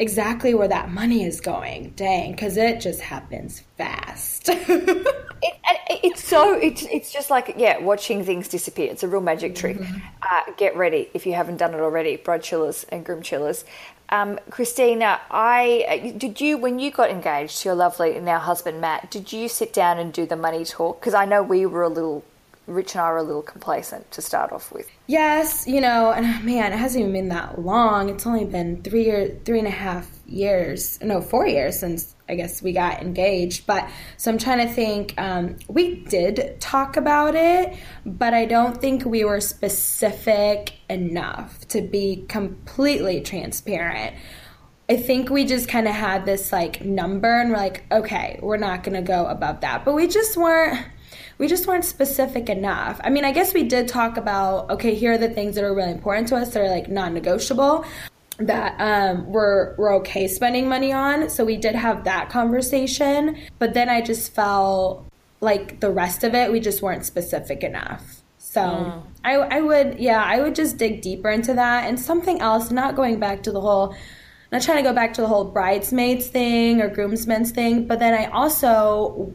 exactly 0.00 0.54
where 0.54 0.66
that 0.66 0.90
money 0.90 1.22
is 1.24 1.40
going. 1.40 1.92
Dang, 1.94 2.32
because 2.32 2.56
it 2.56 2.80
just 2.80 3.00
happens 3.00 3.60
fast. 3.76 4.48
it, 4.48 5.06
it's 6.02 6.26
so 6.26 6.54
it's 6.54 6.82
it's 6.84 7.12
just 7.12 7.30
like 7.30 7.54
yeah, 7.56 7.78
watching 7.78 8.24
things 8.24 8.48
disappear. 8.48 8.90
It's 8.90 9.04
a 9.04 9.08
real 9.08 9.20
magic 9.20 9.54
trick. 9.54 9.78
Mm-hmm. 9.78 9.98
Uh, 10.22 10.52
get 10.56 10.76
ready 10.76 11.08
if 11.14 11.26
you 11.26 11.34
haven't 11.34 11.58
done 11.58 11.74
it 11.74 11.80
already. 11.80 12.16
Bride 12.16 12.42
chillers 12.42 12.84
and 12.88 13.04
groom 13.04 13.22
chillers. 13.22 13.64
Um, 14.08 14.40
Christina, 14.50 15.20
I 15.30 16.14
did 16.18 16.40
you 16.40 16.58
when 16.58 16.80
you 16.80 16.90
got 16.90 17.10
engaged 17.10 17.60
to 17.62 17.68
your 17.68 17.76
lovely 17.76 18.18
now 18.18 18.40
husband 18.40 18.80
Matt. 18.80 19.10
Did 19.10 19.32
you 19.32 19.48
sit 19.48 19.72
down 19.72 19.98
and 19.98 20.12
do 20.12 20.26
the 20.26 20.36
money 20.36 20.64
talk? 20.64 21.00
Because 21.00 21.14
I 21.14 21.26
know 21.26 21.44
we 21.44 21.64
were 21.66 21.82
a 21.82 21.88
little 21.88 22.24
Rich 22.70 22.94
and 22.94 23.02
I 23.02 23.10
were 23.10 23.18
a 23.18 23.22
little 23.22 23.42
complacent 23.42 24.10
to 24.12 24.22
start 24.22 24.52
off 24.52 24.70
with. 24.70 24.88
Yes, 25.10 25.66
you 25.66 25.80
know, 25.80 26.12
and 26.12 26.44
man, 26.44 26.72
it 26.72 26.76
hasn't 26.76 27.00
even 27.00 27.12
been 27.12 27.28
that 27.30 27.60
long. 27.60 28.10
It's 28.10 28.28
only 28.28 28.44
been 28.44 28.80
three 28.80 29.06
year, 29.06 29.40
three 29.44 29.58
and 29.58 29.66
a 29.66 29.72
half 29.72 30.08
years, 30.24 31.00
no, 31.02 31.20
four 31.20 31.48
years 31.48 31.80
since 31.80 32.14
I 32.28 32.36
guess 32.36 32.62
we 32.62 32.72
got 32.72 33.02
engaged. 33.02 33.66
But 33.66 33.90
so 34.16 34.30
I'm 34.30 34.38
trying 34.38 34.68
to 34.68 34.72
think. 34.72 35.14
Um, 35.18 35.56
we 35.66 35.96
did 36.04 36.60
talk 36.60 36.96
about 36.96 37.34
it, 37.34 37.76
but 38.06 38.34
I 38.34 38.44
don't 38.44 38.80
think 38.80 39.04
we 39.04 39.24
were 39.24 39.40
specific 39.40 40.74
enough 40.88 41.66
to 41.70 41.82
be 41.82 42.24
completely 42.28 43.20
transparent. 43.20 44.14
I 44.88 44.96
think 44.96 45.28
we 45.28 45.44
just 45.44 45.68
kind 45.68 45.88
of 45.88 45.94
had 45.96 46.24
this 46.24 46.52
like 46.52 46.84
number 46.84 47.40
and 47.40 47.50
we're 47.50 47.56
like, 47.56 47.84
okay, 47.90 48.38
we're 48.40 48.58
not 48.58 48.84
going 48.84 48.94
to 48.94 49.02
go 49.02 49.26
above 49.26 49.62
that. 49.62 49.84
But 49.84 49.94
we 49.94 50.06
just 50.06 50.36
weren't 50.36 50.86
we 51.38 51.48
just 51.48 51.66
weren't 51.66 51.84
specific 51.84 52.48
enough. 52.48 53.00
I 53.02 53.10
mean, 53.10 53.24
I 53.24 53.32
guess 53.32 53.54
we 53.54 53.64
did 53.64 53.88
talk 53.88 54.16
about 54.16 54.70
okay, 54.70 54.94
here 54.94 55.12
are 55.12 55.18
the 55.18 55.30
things 55.30 55.54
that 55.54 55.64
are 55.64 55.74
really 55.74 55.92
important 55.92 56.28
to 56.28 56.36
us 56.36 56.52
that 56.54 56.62
are 56.62 56.68
like 56.68 56.88
non-negotiable 56.88 57.84
that 58.40 58.74
um, 58.80 59.30
we're 59.30 59.74
we're 59.76 59.94
okay 59.96 60.26
spending 60.26 60.68
money 60.68 60.92
on. 60.92 61.28
So 61.28 61.44
we 61.44 61.56
did 61.56 61.74
have 61.74 62.04
that 62.04 62.30
conversation, 62.30 63.38
but 63.58 63.74
then 63.74 63.88
I 63.88 64.00
just 64.00 64.32
felt 64.32 65.06
like 65.40 65.80
the 65.80 65.90
rest 65.90 66.24
of 66.24 66.34
it 66.34 66.50
we 66.50 66.60
just 66.60 66.82
weren't 66.82 67.04
specific 67.04 67.62
enough. 67.62 68.22
So 68.38 68.60
mm. 68.60 69.02
I 69.24 69.34
I 69.34 69.60
would 69.60 70.00
yeah 70.00 70.22
I 70.22 70.40
would 70.40 70.54
just 70.54 70.76
dig 70.78 71.02
deeper 71.02 71.30
into 71.30 71.54
that 71.54 71.86
and 71.86 72.00
something 72.00 72.40
else. 72.40 72.70
Not 72.70 72.96
going 72.96 73.20
back 73.20 73.42
to 73.44 73.52
the 73.52 73.60
whole. 73.60 73.94
Not 74.52 74.62
trying 74.62 74.78
to 74.78 74.82
go 74.82 74.92
back 74.92 75.14
to 75.14 75.20
the 75.20 75.28
whole 75.28 75.44
bridesmaids 75.44 76.26
thing 76.26 76.80
or 76.80 76.88
groomsmen's 76.88 77.52
thing, 77.52 77.86
but 77.86 78.00
then 78.00 78.14
I 78.14 78.24
also 78.32 79.32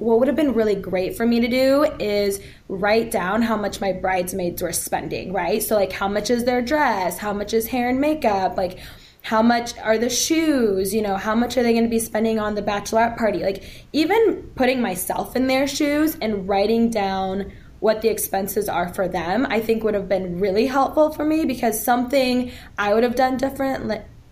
what 0.00 0.18
would 0.18 0.28
have 0.28 0.36
been 0.36 0.54
really 0.54 0.74
great 0.74 1.14
for 1.14 1.26
me 1.26 1.40
to 1.40 1.48
do 1.48 1.84
is 2.00 2.40
write 2.68 3.10
down 3.10 3.42
how 3.42 3.56
much 3.56 3.82
my 3.82 3.92
bridesmaids 3.92 4.62
were 4.62 4.72
spending, 4.72 5.32
right? 5.32 5.62
So, 5.62 5.76
like, 5.76 5.92
how 5.92 6.08
much 6.08 6.30
is 6.30 6.44
their 6.44 6.62
dress? 6.62 7.18
How 7.18 7.34
much 7.34 7.52
is 7.52 7.66
hair 7.66 7.90
and 7.90 8.00
makeup? 8.00 8.56
Like, 8.56 8.78
how 9.22 9.42
much 9.42 9.76
are 9.78 9.98
the 9.98 10.08
shoes? 10.08 10.94
You 10.94 11.02
know, 11.02 11.16
how 11.16 11.34
much 11.34 11.58
are 11.58 11.62
they 11.62 11.72
going 11.72 11.84
to 11.84 11.90
be 11.90 11.98
spending 11.98 12.38
on 12.38 12.54
the 12.54 12.62
bachelorette 12.62 13.18
party? 13.18 13.40
Like, 13.40 13.62
even 13.92 14.50
putting 14.54 14.80
myself 14.80 15.36
in 15.36 15.46
their 15.46 15.66
shoes 15.66 16.16
and 16.22 16.48
writing 16.48 16.88
down 16.90 17.52
what 17.80 18.00
the 18.00 18.08
expenses 18.08 18.68
are 18.68 18.92
for 18.92 19.06
them, 19.06 19.46
I 19.50 19.60
think 19.60 19.84
would 19.84 19.94
have 19.94 20.08
been 20.08 20.40
really 20.40 20.66
helpful 20.66 21.12
for 21.12 21.26
me 21.26 21.44
because 21.44 21.82
something 21.82 22.52
I 22.78 22.94
would 22.94 23.02
have 23.02 23.16
done 23.16 23.36
different 23.36 23.86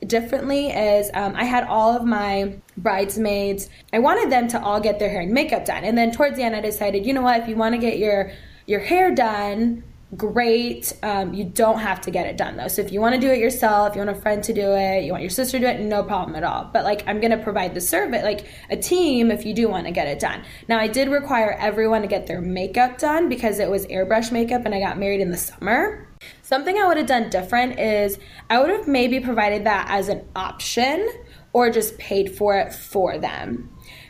differently 0.06 0.68
is 0.68 1.10
um, 1.14 1.34
I 1.36 1.44
had 1.44 1.64
all 1.64 1.96
of 1.96 2.04
my 2.04 2.58
bridesmaids. 2.76 3.68
I 3.92 3.98
wanted 3.98 4.30
them 4.30 4.48
to 4.48 4.62
all 4.62 4.80
get 4.80 4.98
their 4.98 5.08
hair 5.08 5.20
and 5.20 5.32
makeup 5.32 5.64
done, 5.64 5.84
and 5.84 5.96
then 5.96 6.12
towards 6.12 6.36
the 6.36 6.42
end, 6.42 6.54
I 6.54 6.60
decided, 6.60 7.06
you 7.06 7.12
know 7.12 7.22
what, 7.22 7.40
if 7.40 7.48
you 7.48 7.56
want 7.56 7.74
to 7.74 7.80
get 7.80 7.98
your 7.98 8.30
your 8.66 8.80
hair 8.80 9.14
done, 9.14 9.82
great. 10.16 10.96
Um, 11.02 11.34
you 11.34 11.44
don't 11.44 11.78
have 11.78 12.00
to 12.02 12.10
get 12.10 12.26
it 12.26 12.36
done 12.36 12.56
though. 12.56 12.68
So 12.68 12.82
if 12.82 12.92
you 12.92 13.00
want 13.00 13.14
to 13.14 13.20
do 13.20 13.30
it 13.30 13.38
yourself, 13.38 13.94
you 13.94 14.00
want 14.02 14.16
a 14.16 14.20
friend 14.20 14.42
to 14.44 14.52
do 14.52 14.72
it, 14.72 15.04
you 15.04 15.12
want 15.12 15.22
your 15.22 15.30
sister 15.30 15.58
to 15.58 15.64
do 15.64 15.70
it, 15.70 15.80
no 15.80 16.02
problem 16.02 16.36
at 16.36 16.44
all. 16.44 16.70
But 16.72 16.84
like 16.84 17.04
I'm 17.06 17.20
gonna 17.20 17.42
provide 17.42 17.74
the 17.74 17.80
service, 17.80 18.22
like 18.22 18.46
a 18.70 18.76
team, 18.76 19.30
if 19.30 19.44
you 19.44 19.54
do 19.54 19.68
want 19.68 19.86
to 19.86 19.92
get 19.92 20.08
it 20.08 20.18
done. 20.18 20.44
Now 20.68 20.78
I 20.78 20.88
did 20.88 21.08
require 21.08 21.56
everyone 21.58 22.02
to 22.02 22.08
get 22.08 22.26
their 22.26 22.40
makeup 22.40 22.98
done 22.98 23.28
because 23.28 23.58
it 23.58 23.70
was 23.70 23.86
airbrush 23.86 24.32
makeup, 24.32 24.62
and 24.64 24.74
I 24.74 24.80
got 24.80 24.98
married 24.98 25.20
in 25.20 25.30
the 25.30 25.36
summer. 25.36 26.07
Something 26.48 26.78
I 26.78 26.86
would 26.86 26.96
have 26.96 27.06
done 27.06 27.28
different 27.28 27.78
is 27.78 28.18
I 28.48 28.58
would 28.58 28.70
have 28.70 28.88
maybe 28.88 29.20
provided 29.20 29.64
that 29.64 29.84
as 29.90 30.08
an 30.08 30.26
option 30.34 31.06
or 31.52 31.68
just 31.68 31.98
paid 31.98 32.34
for 32.34 32.56
it 32.56 32.72
for 32.72 33.18
them. 33.18 33.68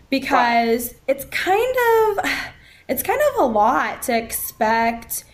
because 0.09 0.93
right. 0.93 1.01
it's 1.09 1.25
kind 1.33 1.77
of 2.19 2.31
it's 2.89 3.03
kind 3.03 3.21
of 3.33 3.43
a 3.43 3.45
lot 3.45 4.03
to 4.03 4.17
expect 4.17 5.25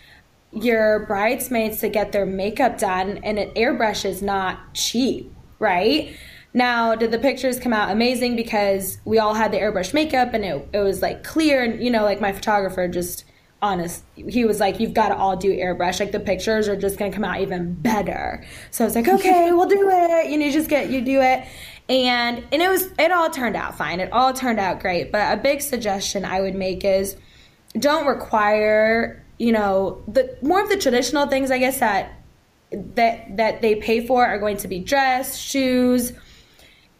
your 0.51 1.05
bridesmaids 1.05 1.79
to 1.81 1.89
get 1.89 2.11
their 2.11 2.25
makeup 2.25 2.79
done 2.79 3.19
and 3.23 3.37
an 3.37 3.51
airbrush 3.51 4.03
is 4.03 4.23
not 4.23 4.73
cheap, 4.73 5.31
right? 5.59 6.15
Now, 6.55 6.95
did 6.95 7.11
the 7.11 7.19
pictures 7.19 7.59
come 7.59 7.73
out 7.73 7.91
amazing 7.91 8.35
because 8.35 8.97
we 9.05 9.19
all 9.19 9.35
had 9.35 9.51
the 9.51 9.57
airbrush 9.57 9.93
makeup 9.93 10.33
and 10.33 10.43
it, 10.43 10.67
it 10.73 10.79
was 10.79 11.03
like 11.03 11.23
clear 11.23 11.63
and 11.63 11.83
you 11.83 11.91
know, 11.91 12.03
like 12.03 12.19
my 12.19 12.31
photographer 12.31 12.87
just 12.87 13.25
honest 13.65 14.03
he 14.15 14.45
was 14.45 14.59
like 14.59 14.79
you've 14.79 14.93
got 14.93 15.09
to 15.09 15.15
all 15.15 15.35
do 15.35 15.49
airbrush. 15.49 15.99
Like 15.99 16.11
the 16.11 16.19
pictures 16.19 16.67
are 16.67 16.75
just 16.75 16.97
going 16.97 17.11
to 17.11 17.15
come 17.15 17.25
out 17.25 17.41
even 17.41 17.73
better. 17.73 18.45
So 18.71 18.83
i 18.83 18.87
was 18.87 18.95
like 18.95 19.07
okay 19.07 19.51
we'll 19.55 19.67
do 19.67 19.89
it. 19.91 20.29
You 20.29 20.37
know 20.37 20.45
you 20.45 20.51
just 20.51 20.69
get 20.69 20.89
you 20.89 21.01
do 21.01 21.21
it. 21.21 21.45
And 21.89 22.43
and 22.51 22.61
it 22.61 22.69
was 22.69 22.89
it 22.99 23.11
all 23.11 23.29
turned 23.29 23.55
out 23.55 23.77
fine. 23.77 23.99
It 23.99 24.11
all 24.11 24.33
turned 24.33 24.59
out 24.59 24.79
great. 24.79 25.11
But 25.11 25.37
a 25.37 25.41
big 25.41 25.61
suggestion 25.61 26.25
i 26.25 26.41
would 26.41 26.55
make 26.55 26.85
is 26.85 27.15
don't 27.77 28.05
require 28.05 29.23
you 29.37 29.51
know 29.51 30.03
the 30.07 30.37
more 30.41 30.61
of 30.61 30.69
the 30.69 30.77
traditional 30.77 31.27
things 31.27 31.51
i 31.51 31.57
guess 31.57 31.79
that 31.79 32.13
that 32.71 33.35
that 33.35 33.61
they 33.61 33.75
pay 33.75 34.05
for 34.05 34.25
are 34.25 34.39
going 34.39 34.55
to 34.55 34.69
be 34.69 34.79
dress 34.79 35.37
shoes 35.37 36.13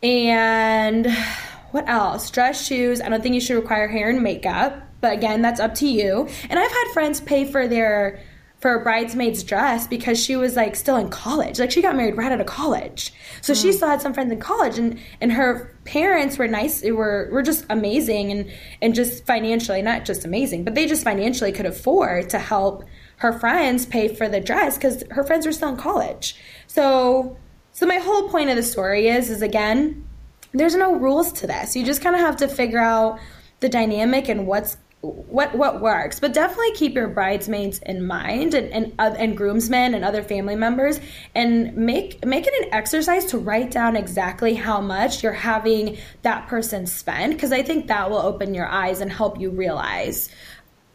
and 0.03 1.07
what 1.71 1.89
else? 1.89 2.29
Dress 2.29 2.65
shoes. 2.65 3.01
I 3.01 3.09
don't 3.09 3.21
think 3.21 3.35
you 3.35 3.41
should 3.41 3.57
require 3.57 3.89
hair 3.89 4.09
and 4.09 4.21
makeup 4.21 4.81
but 5.01 5.13
again 5.13 5.41
that's 5.41 5.59
up 5.59 5.73
to 5.75 5.87
you 5.87 6.27
and 6.49 6.59
i've 6.59 6.71
had 6.71 6.87
friends 6.93 7.21
pay 7.21 7.45
for 7.45 7.67
their 7.67 8.19
for 8.65 8.73
a 8.73 8.83
bridesmaid's 8.83 9.43
dress 9.43 9.85
because 9.85 10.19
she 10.19 10.35
was 10.35 10.55
like 10.55 10.75
still 10.75 10.95
in 10.95 11.07
college. 11.09 11.59
Like 11.59 11.69
she 11.69 11.83
got 11.83 11.95
married 11.95 12.17
right 12.17 12.31
out 12.31 12.41
of 12.41 12.47
college. 12.47 13.13
So 13.41 13.53
mm. 13.53 13.61
she 13.61 13.71
still 13.71 13.87
had 13.87 14.01
some 14.01 14.11
friends 14.11 14.31
in 14.31 14.39
college 14.39 14.79
and 14.79 14.99
and 15.21 15.31
her 15.33 15.77
parents 15.83 16.39
were 16.39 16.47
nice 16.47 16.83
were 16.83 17.29
were 17.31 17.43
just 17.43 17.65
amazing 17.69 18.31
and 18.31 18.51
and 18.81 18.95
just 18.95 19.23
financially 19.27 19.83
not 19.83 20.03
just 20.03 20.25
amazing, 20.25 20.63
but 20.63 20.73
they 20.73 20.87
just 20.87 21.03
financially 21.03 21.51
could 21.51 21.67
afford 21.67 22.29
to 22.31 22.39
help 22.39 22.83
her 23.17 23.37
friends 23.39 23.85
pay 23.85 24.07
for 24.07 24.27
the 24.27 24.39
dress 24.39 24.79
cuz 24.79 25.03
her 25.11 25.23
friends 25.23 25.45
were 25.45 25.51
still 25.51 25.69
in 25.69 25.77
college. 25.77 26.35
So 26.65 27.37
so 27.71 27.85
my 27.85 27.97
whole 27.97 28.29
point 28.29 28.49
of 28.49 28.55
the 28.55 28.63
story 28.63 29.09
is 29.09 29.29
is 29.29 29.43
again 29.43 30.07
there's 30.53 30.75
no 30.75 30.95
rules 30.95 31.31
to 31.33 31.45
this. 31.45 31.75
You 31.75 31.85
just 31.85 32.01
kind 32.01 32.15
of 32.15 32.21
have 32.21 32.37
to 32.37 32.47
figure 32.47 32.79
out 32.79 33.19
the 33.59 33.69
dynamic 33.69 34.27
and 34.27 34.47
what's 34.47 34.77
what 35.11 35.55
what 35.55 35.81
works. 35.81 36.19
But 36.19 36.33
definitely 36.33 36.73
keep 36.73 36.95
your 36.95 37.07
bridesmaids 37.07 37.79
in 37.79 38.05
mind 38.05 38.53
and 38.53 38.71
and, 38.71 38.93
uh, 38.99 39.15
and 39.17 39.35
groomsmen 39.35 39.93
and 39.93 40.03
other 40.03 40.23
family 40.23 40.55
members 40.55 40.99
and 41.33 41.75
make 41.75 42.25
make 42.25 42.47
it 42.47 42.53
an 42.65 42.73
exercise 42.73 43.25
to 43.25 43.37
write 43.37 43.71
down 43.71 43.95
exactly 43.95 44.53
how 44.53 44.81
much 44.81 45.23
you're 45.23 45.33
having 45.33 45.97
that 46.21 46.47
person 46.47 46.85
spend 46.85 47.33
because 47.33 47.51
i 47.51 47.61
think 47.61 47.87
that 47.87 48.09
will 48.09 48.17
open 48.17 48.53
your 48.53 48.67
eyes 48.67 49.01
and 49.01 49.11
help 49.11 49.39
you 49.39 49.49
realize 49.49 50.29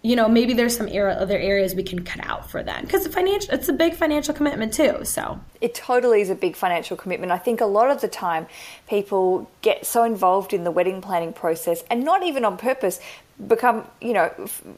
you 0.03 0.17
know 0.17 0.29
maybe 0.29 0.55
there's 0.55 0.77
some 0.77 0.89
era, 0.89 1.13
other 1.13 1.39
areas 1.39 1.75
we 1.75 1.83
can 1.83 2.05
cut 2.05 2.25
out 2.27 2.51
for 2.51 2.63
them. 2.63 2.85
Because 2.85 3.07
financial 3.09 3.55
it's 3.55 3.69
a 3.69 3.73
big 3.73 3.95
financial 3.95 4.35
commitment 4.35 4.73
too 4.73 5.05
so. 5.05 5.41
It 5.61 5.75
totally 5.75 6.23
is 6.23 6.31
a 6.31 6.35
big 6.35 6.57
financial 6.57 6.97
commitment. 6.97 7.33
I 7.33 7.39
think 7.39 7.61
a 7.61 7.67
lot 7.67 7.91
of 7.91 8.01
the 8.01 8.09
time 8.09 8.47
people 8.89 9.51
get 9.63 9.85
so 9.85 10.05
involved 10.05 10.53
in 10.53 10.65
the 10.65 10.71
wedding 10.71 11.01
planning 11.03 11.33
process 11.33 11.85
and 11.91 12.03
not 12.03 12.23
even 12.23 12.45
on 12.45 12.57
purpose 12.57 13.01
become 13.47 13.87
you 14.01 14.13
know 14.13 14.33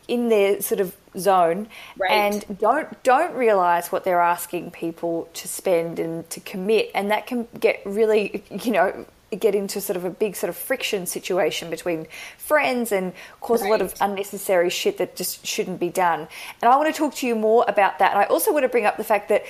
in 0.09 0.29
their 0.29 0.61
sort 0.63 0.81
of 0.81 0.95
zone 1.19 1.69
right. 1.99 2.11
and 2.11 2.59
don't 2.59 3.03
don't 3.03 3.35
realize 3.35 3.91
what 3.91 4.05
they're 4.05 4.21
asking 4.21 4.71
people 4.71 5.29
to 5.35 5.49
spend 5.49 5.99
and 5.99 6.29
to 6.31 6.41
commit 6.41 6.91
and 6.95 7.11
that 7.11 7.27
can 7.27 7.49
get 7.59 7.81
really 7.85 8.43
you 8.51 8.73
know 8.73 9.05
get 9.39 9.55
into 9.55 9.81
sort 9.81 9.97
of 9.97 10.05
a 10.05 10.11
big 10.11 10.37
sort 10.37 10.51
of 10.51 10.57
friction 10.57 11.07
situation 11.07 11.71
between 11.71 12.07
friends 12.37 12.93
and 12.93 13.13
cause 13.41 13.63
right. 13.63 13.69
a 13.69 13.71
lot 13.71 13.81
of 13.81 13.95
unnecessary 14.01 14.69
shit 14.69 14.99
that 14.99 15.17
just 15.17 15.47
shouldn't 15.47 15.81
be 15.81 15.89
done. 15.89 16.29
And 16.61 16.71
I 16.71 16.77
want 16.77 16.95
to 16.95 16.99
talk 16.99 17.15
to 17.17 17.27
you 17.27 17.35
more 17.35 17.65
about 17.67 17.99
that. 17.99 18.11
And 18.11 18.21
I 18.21 18.25
also 18.25 18.53
want 18.53 18.65
to 18.65 18.69
bring 18.69 18.85
up 18.85 18.97
the 18.97 19.05
fact 19.05 19.29
that 19.31 19.45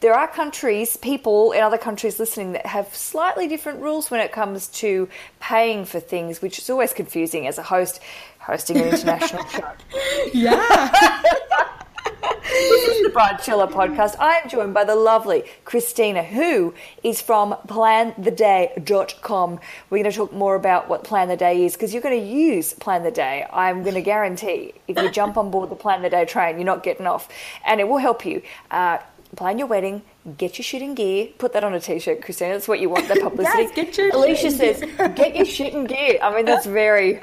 there 0.00 0.14
are 0.14 0.26
countries, 0.26 0.96
people 0.96 1.52
in 1.52 1.62
other 1.62 1.78
countries 1.78 2.18
listening 2.18 2.52
that 2.52 2.66
have 2.66 2.94
slightly 2.94 3.46
different 3.46 3.80
rules 3.80 4.10
when 4.10 4.20
it 4.20 4.32
comes 4.32 4.68
to 4.68 5.08
paying 5.40 5.84
for 5.84 6.00
things, 6.00 6.42
which 6.42 6.58
is 6.58 6.68
always 6.68 6.92
confusing 6.92 7.46
as 7.46 7.58
a 7.58 7.62
host 7.62 8.00
hosting 8.48 8.78
an 8.78 8.88
international 8.88 9.44
show. 9.48 9.70
Yeah. 10.32 11.20
this 12.50 12.88
is 12.88 13.02
the 13.02 13.10
Bridechilla 13.10 13.70
podcast. 13.70 14.16
I 14.18 14.36
am 14.36 14.48
joined 14.48 14.72
by 14.72 14.84
the 14.84 14.94
lovely 14.96 15.44
Christina, 15.66 16.22
who 16.22 16.72
is 17.02 17.20
from 17.20 17.52
plantheday.com. 17.66 19.60
We're 19.90 19.98
going 19.98 20.10
to 20.10 20.16
talk 20.16 20.32
more 20.32 20.54
about 20.54 20.88
what 20.88 21.04
Plan 21.04 21.28
the 21.28 21.36
Day 21.36 21.66
is 21.66 21.74
because 21.74 21.92
you're 21.92 22.02
going 22.02 22.18
to 22.18 22.26
use 22.26 22.72
Plan 22.72 23.02
the 23.02 23.10
Day. 23.10 23.46
I'm 23.52 23.82
going 23.82 23.96
to 23.96 24.02
guarantee 24.02 24.72
if 24.88 24.96
you 24.96 25.10
jump 25.10 25.36
on 25.36 25.50
board 25.50 25.68
the 25.68 25.76
Plan 25.76 26.00
the 26.00 26.08
Day 26.08 26.24
train, 26.24 26.56
you're 26.56 26.64
not 26.64 26.82
getting 26.82 27.06
off. 27.06 27.28
And 27.66 27.80
it 27.80 27.88
will 27.88 27.98
help 27.98 28.24
you 28.24 28.40
uh, 28.70 28.96
plan 29.36 29.58
your 29.58 29.66
wedding, 29.66 30.00
get 30.36 30.58
your 30.58 30.64
shit 30.64 30.82
in 30.82 30.94
gear. 30.94 31.28
Put 31.38 31.52
that 31.54 31.64
on 31.64 31.74
a 31.74 31.80
t-shirt, 31.80 32.22
Christina. 32.22 32.54
That's 32.54 32.68
what 32.68 32.80
you 32.80 32.90
want. 32.90 33.08
That 33.08 33.20
publicity. 33.22 33.62
yes, 33.62 33.72
get 33.74 33.96
your 33.98 34.12
Aleisha 34.12 34.50
says, 34.50 34.80
"Get 35.14 35.36
your 35.36 35.46
shit 35.46 35.72
in 35.74 35.84
gear." 35.84 36.18
I 36.22 36.34
mean, 36.34 36.44
that's 36.44 36.66
very 36.66 37.20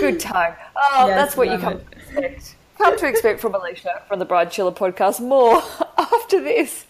good 0.00 0.20
time. 0.20 0.54
Oh, 0.76 1.06
yes, 1.06 1.16
that's 1.16 1.36
what 1.36 1.50
you 1.50 1.58
come. 1.58 1.80
It 2.12 2.54
come 2.78 2.96
to 2.98 3.06
expect 3.06 3.40
from 3.40 3.52
Aleisha 3.52 4.02
from 4.06 4.18
the 4.18 4.26
Bridechilla 4.26 4.74
podcast 4.76 5.20
more 5.20 5.62
after 5.98 6.40
this. 6.42 6.86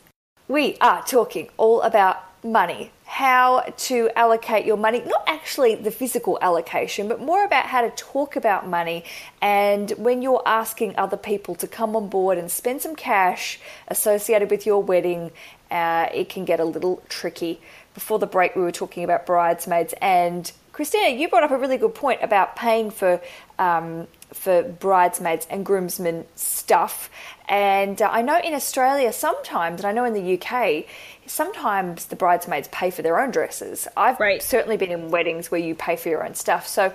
We 0.48 0.76
are 0.80 1.02
talking 1.04 1.48
all 1.56 1.82
about 1.82 2.18
money, 2.44 2.90
how 3.06 3.60
to 3.76 4.10
allocate 4.16 4.66
your 4.66 4.76
money, 4.76 5.00
not 5.06 5.22
actually 5.28 5.76
the 5.76 5.92
physical 5.92 6.38
allocation, 6.42 7.06
but 7.06 7.20
more 7.20 7.44
about 7.44 7.66
how 7.66 7.80
to 7.80 7.90
talk 7.90 8.34
about 8.34 8.68
money. 8.68 9.04
And 9.40 9.90
when 9.92 10.22
you're 10.22 10.42
asking 10.44 10.96
other 10.98 11.16
people 11.16 11.54
to 11.56 11.68
come 11.68 11.94
on 11.94 12.08
board 12.08 12.36
and 12.36 12.50
spend 12.50 12.82
some 12.82 12.96
cash 12.96 13.60
associated 13.86 14.50
with 14.50 14.66
your 14.66 14.82
wedding, 14.82 15.30
uh, 15.70 16.08
it 16.12 16.28
can 16.28 16.44
get 16.44 16.58
a 16.58 16.64
little 16.64 17.00
tricky. 17.08 17.60
Before 17.94 18.18
the 18.18 18.26
break, 18.26 18.56
we 18.56 18.62
were 18.62 18.72
talking 18.72 19.04
about 19.04 19.24
bridesmaids, 19.24 19.94
and 20.02 20.50
Christina, 20.72 21.16
you 21.16 21.28
brought 21.28 21.44
up 21.44 21.52
a 21.52 21.56
really 21.56 21.78
good 21.78 21.94
point 21.94 22.22
about 22.22 22.56
paying 22.56 22.90
for 22.90 23.22
um, 23.58 24.08
for 24.34 24.62
bridesmaids 24.62 25.46
and 25.48 25.64
groomsmen 25.64 26.26
stuff. 26.34 27.08
And 27.48 28.00
uh, 28.02 28.08
I 28.10 28.22
know 28.22 28.40
in 28.42 28.54
Australia 28.54 29.12
sometimes, 29.12 29.80
and 29.80 29.86
I 29.86 29.92
know 29.92 30.04
in 30.04 30.14
the 30.14 30.40
UK, 30.40 30.84
sometimes 31.26 32.06
the 32.06 32.16
bridesmaids 32.16 32.68
pay 32.68 32.90
for 32.90 33.02
their 33.02 33.20
own 33.20 33.30
dresses. 33.30 33.86
I've 33.96 34.18
right. 34.18 34.42
certainly 34.42 34.76
been 34.76 34.90
in 34.90 35.10
weddings 35.10 35.50
where 35.50 35.60
you 35.60 35.74
pay 35.74 35.96
for 35.96 36.08
your 36.08 36.24
own 36.24 36.34
stuff. 36.34 36.66
So 36.66 36.92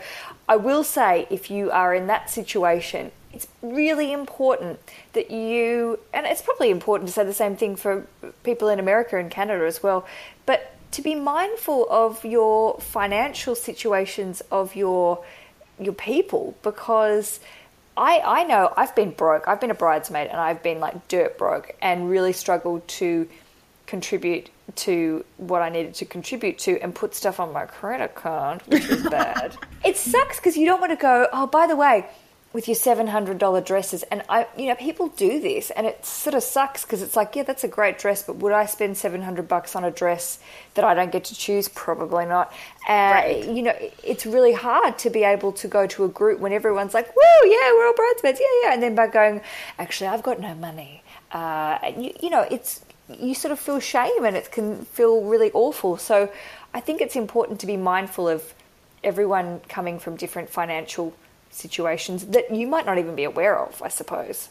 I 0.50 0.58
will 0.58 0.84
say, 0.84 1.28
if 1.30 1.50
you 1.50 1.72
are 1.72 1.96
in 1.96 2.08
that 2.08 2.30
situation, 2.30 3.12
it's 3.34 3.48
really 3.62 4.12
important 4.12 4.80
that 5.14 5.32
you, 5.32 6.00
and 6.14 6.26
it's 6.26 6.42
probably 6.42 6.70
important 6.70 7.08
to 7.08 7.14
say 7.14 7.24
the 7.24 7.34
same 7.34 7.56
thing 7.56 7.78
for 7.78 8.06
people 8.44 8.68
in 8.68 8.80
America 8.80 9.18
and 9.18 9.32
Canada 9.32 9.66
as 9.66 9.82
well, 9.82 10.06
but 10.46 10.76
to 10.92 11.02
be 11.02 11.16
mindful 11.16 11.88
of 11.90 12.26
your 12.26 12.78
financial 12.80 13.56
situations 13.56 14.42
of 14.52 14.76
your 14.76 15.24
your 15.80 15.94
people 15.94 16.56
because 16.62 17.40
I 17.98 18.22
I 18.26 18.44
know 18.44 18.74
I've 18.76 18.96
been 18.96 19.12
broke. 19.12 19.48
I've 19.48 19.62
been 19.62 19.72
a 19.72 19.76
bridesmaid 19.76 20.28
and 20.28 20.40
I've 20.40 20.64
been 20.64 20.80
like 20.80 21.08
dirt 21.08 21.38
broke 21.38 21.76
and 21.82 22.10
really 22.10 22.34
struggled 22.34 22.88
to 23.00 23.28
contribute 23.86 24.50
to 24.76 25.26
what 25.38 25.62
I 25.62 25.70
needed 25.70 25.94
to 25.96 26.06
contribute 26.06 26.58
to 26.60 26.80
and 26.82 26.96
put 26.96 27.14
stuff 27.14 27.40
on 27.40 27.52
my 27.52 27.66
credit 27.66 28.16
card, 28.16 28.62
which 28.68 28.88
was 28.88 29.04
bad. 29.04 29.58
it 29.86 29.98
sucks 29.98 30.38
because 30.38 30.56
you 30.56 30.66
don't 30.66 30.80
want 30.80 30.92
to 30.92 30.96
go, 30.96 31.28
oh, 31.34 31.48
by 31.48 31.68
the 31.68 31.76
way, 31.76 32.06
with 32.54 32.68
your 32.68 32.76
$700 32.76 33.66
dresses. 33.66 34.04
And 34.04 34.24
i 34.30 34.48
you 34.58 34.68
know 34.68 34.76
people 34.76 35.08
do 35.10 35.40
this 35.40 35.70
and 35.72 35.88
it 35.88 36.06
sort 36.06 36.34
of 36.34 36.44
sucks 36.44 36.84
because 36.84 37.02
it's 37.02 37.16
like 37.16 37.36
yeah 37.36 37.44
that's 37.44 37.64
a 37.64 37.68
great 37.68 37.98
dress 37.98 38.24
but 38.24 38.38
would 38.38 38.52
i 38.52 38.66
spend 38.66 38.98
700 38.98 39.48
bucks 39.48 39.76
on 39.76 39.84
a 39.84 39.92
dress 39.92 40.40
that 40.74 40.86
i 40.86 40.94
don't 40.94 41.12
get 41.12 41.26
to 41.26 41.36
choose? 41.36 41.68
Probably 41.68 42.26
not. 42.26 42.52
Uh, 42.88 42.92
right. 42.92 43.46
you 43.46 43.62
know 43.62 43.76
it's 44.04 44.26
really 44.26 44.54
hard 44.54 44.98
to 45.00 45.10
be 45.10 45.24
able 45.24 45.52
to 45.54 45.68
go 45.68 45.88
to 45.88 46.04
a 46.04 46.10
group 46.10 46.40
when 46.40 46.52
everyone's 46.52 46.94
like 46.94 47.12
whoa 47.16 47.46
yeah 47.46 47.72
we're 47.74 47.88
all 47.88 47.94
bridesmaids 47.94 48.40
yeah 48.40 48.48
yeah 48.64 48.74
and 48.74 48.84
then 48.84 48.96
by 48.96 49.08
going 49.08 49.42
actually 49.80 50.08
i've 50.08 50.24
got 50.24 50.40
no 50.40 50.54
money. 50.56 51.04
Uh, 51.32 51.78
you, 51.98 52.14
you 52.22 52.30
know 52.30 52.42
it's 52.52 52.84
you 53.20 53.34
sort 53.34 53.52
of 53.52 53.60
feel 53.60 53.80
shame 53.80 54.24
and 54.26 54.36
it 54.36 54.52
can 54.52 54.84
feel 54.86 55.24
really 55.24 55.52
awful. 55.54 55.98
So 55.98 56.32
i 56.74 56.80
think 56.80 57.02
it's 57.02 57.16
important 57.16 57.60
to 57.62 57.68
be 57.68 57.78
mindful 57.78 58.28
of 58.28 58.54
everyone 59.04 59.60
coming 59.68 60.00
from 60.00 60.16
different 60.16 60.50
financial 60.50 61.14
situations 61.52 62.26
that 62.28 62.54
you 62.54 62.68
might 62.68 62.86
not 62.86 62.98
even 62.98 63.16
be 63.16 63.24
aware 63.24 63.60
of, 63.60 63.82
I 63.82 63.90
suppose. 63.90 64.50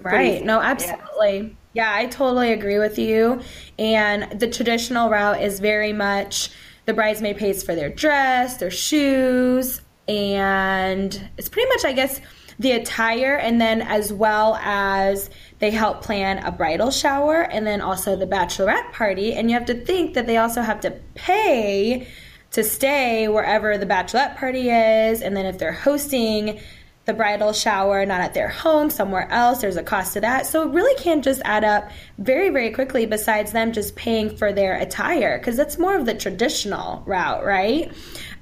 Right. 0.00 0.44
No, 0.44 0.60
absolutely. 0.60 1.56
Yeah. 1.72 1.90
yeah, 1.90 1.94
I 1.94 2.06
totally 2.06 2.52
agree 2.52 2.78
with 2.78 2.98
you. 2.98 3.40
And 3.78 4.38
the 4.38 4.48
traditional 4.48 5.08
route 5.08 5.40
is 5.40 5.60
very 5.60 5.92
much 5.92 6.50
the 6.86 6.92
bridesmaid 6.92 7.36
pays 7.36 7.62
for 7.62 7.74
their 7.74 7.88
dress, 7.88 8.56
their 8.56 8.70
shoes, 8.70 9.80
and 10.08 11.30
it's 11.38 11.48
pretty 11.48 11.68
much, 11.68 11.84
I 11.84 11.92
guess, 11.92 12.20
the 12.58 12.72
attire, 12.72 13.36
and 13.36 13.60
then 13.60 13.82
as 13.82 14.12
well 14.12 14.56
as 14.56 15.30
they 15.60 15.70
help 15.70 16.02
plan 16.02 16.38
a 16.44 16.50
bridal 16.50 16.90
shower 16.90 17.42
and 17.42 17.66
then 17.66 17.80
also 17.80 18.16
the 18.16 18.26
bachelorette 18.26 18.92
party. 18.92 19.32
And 19.32 19.48
you 19.50 19.54
have 19.56 19.66
to 19.66 19.74
think 19.74 20.14
that 20.14 20.26
they 20.26 20.36
also 20.36 20.60
have 20.60 20.80
to 20.80 20.90
pay 21.14 22.08
to 22.52 22.62
stay 22.62 23.28
wherever 23.28 23.76
the 23.78 23.86
bachelorette 23.86 24.36
party 24.36 24.70
is. 24.70 25.22
And 25.22 25.36
then 25.36 25.46
if 25.46 25.58
they're 25.58 25.72
hosting 25.72 26.60
the 27.04 27.12
bridal 27.12 27.52
shower 27.52 28.06
not 28.06 28.20
at 28.20 28.32
their 28.34 28.48
home, 28.48 28.88
somewhere 28.88 29.28
else, 29.30 29.60
there's 29.60 29.76
a 29.76 29.82
cost 29.82 30.12
to 30.12 30.20
that. 30.20 30.46
So 30.46 30.62
it 30.62 30.72
really 30.72 30.94
can 31.02 31.20
just 31.22 31.42
add 31.44 31.64
up 31.64 31.90
very, 32.18 32.50
very 32.50 32.70
quickly, 32.70 33.06
besides 33.06 33.52
them 33.52 33.72
just 33.72 33.96
paying 33.96 34.36
for 34.36 34.52
their 34.52 34.76
attire, 34.76 35.38
because 35.38 35.56
that's 35.56 35.78
more 35.78 35.96
of 35.96 36.06
the 36.06 36.14
traditional 36.14 37.02
route, 37.06 37.44
right? 37.44 37.90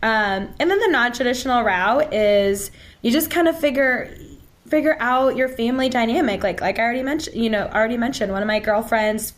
Um, 0.03 0.53
and 0.59 0.71
then 0.71 0.79
the 0.79 0.89
non 0.89 1.13
traditional 1.13 1.63
route 1.63 2.13
is 2.13 2.71
you 3.03 3.11
just 3.11 3.31
kind 3.31 3.49
of 3.49 3.59
figure 3.59 4.15
figure 4.67 4.97
out 5.01 5.37
your 5.37 5.49
family 5.49 5.89
dynamic 5.89 6.45
like 6.45 6.61
like 6.61 6.79
I 6.79 6.83
already 6.85 7.03
mentioned 7.03 7.35
you 7.35 7.51
know 7.51 7.67
already 7.67 7.97
mentioned 7.97 8.31
one 8.31 8.41
of 8.41 8.47
my 8.47 8.61
girlfriends 8.61 9.33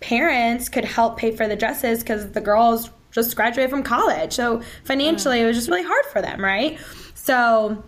parents 0.00 0.68
could 0.68 0.84
help 0.84 1.18
pay 1.18 1.36
for 1.36 1.46
the 1.46 1.54
dresses 1.54 2.00
because 2.00 2.32
the 2.32 2.40
girls 2.40 2.90
just 3.12 3.36
graduated 3.36 3.70
from 3.70 3.82
college. 3.82 4.32
So 4.32 4.62
financially, 4.84 5.40
it 5.40 5.46
was 5.46 5.56
just 5.56 5.68
really 5.68 5.84
hard 5.84 6.04
for 6.06 6.20
them, 6.20 6.42
right? 6.42 6.80
So, 7.14 7.84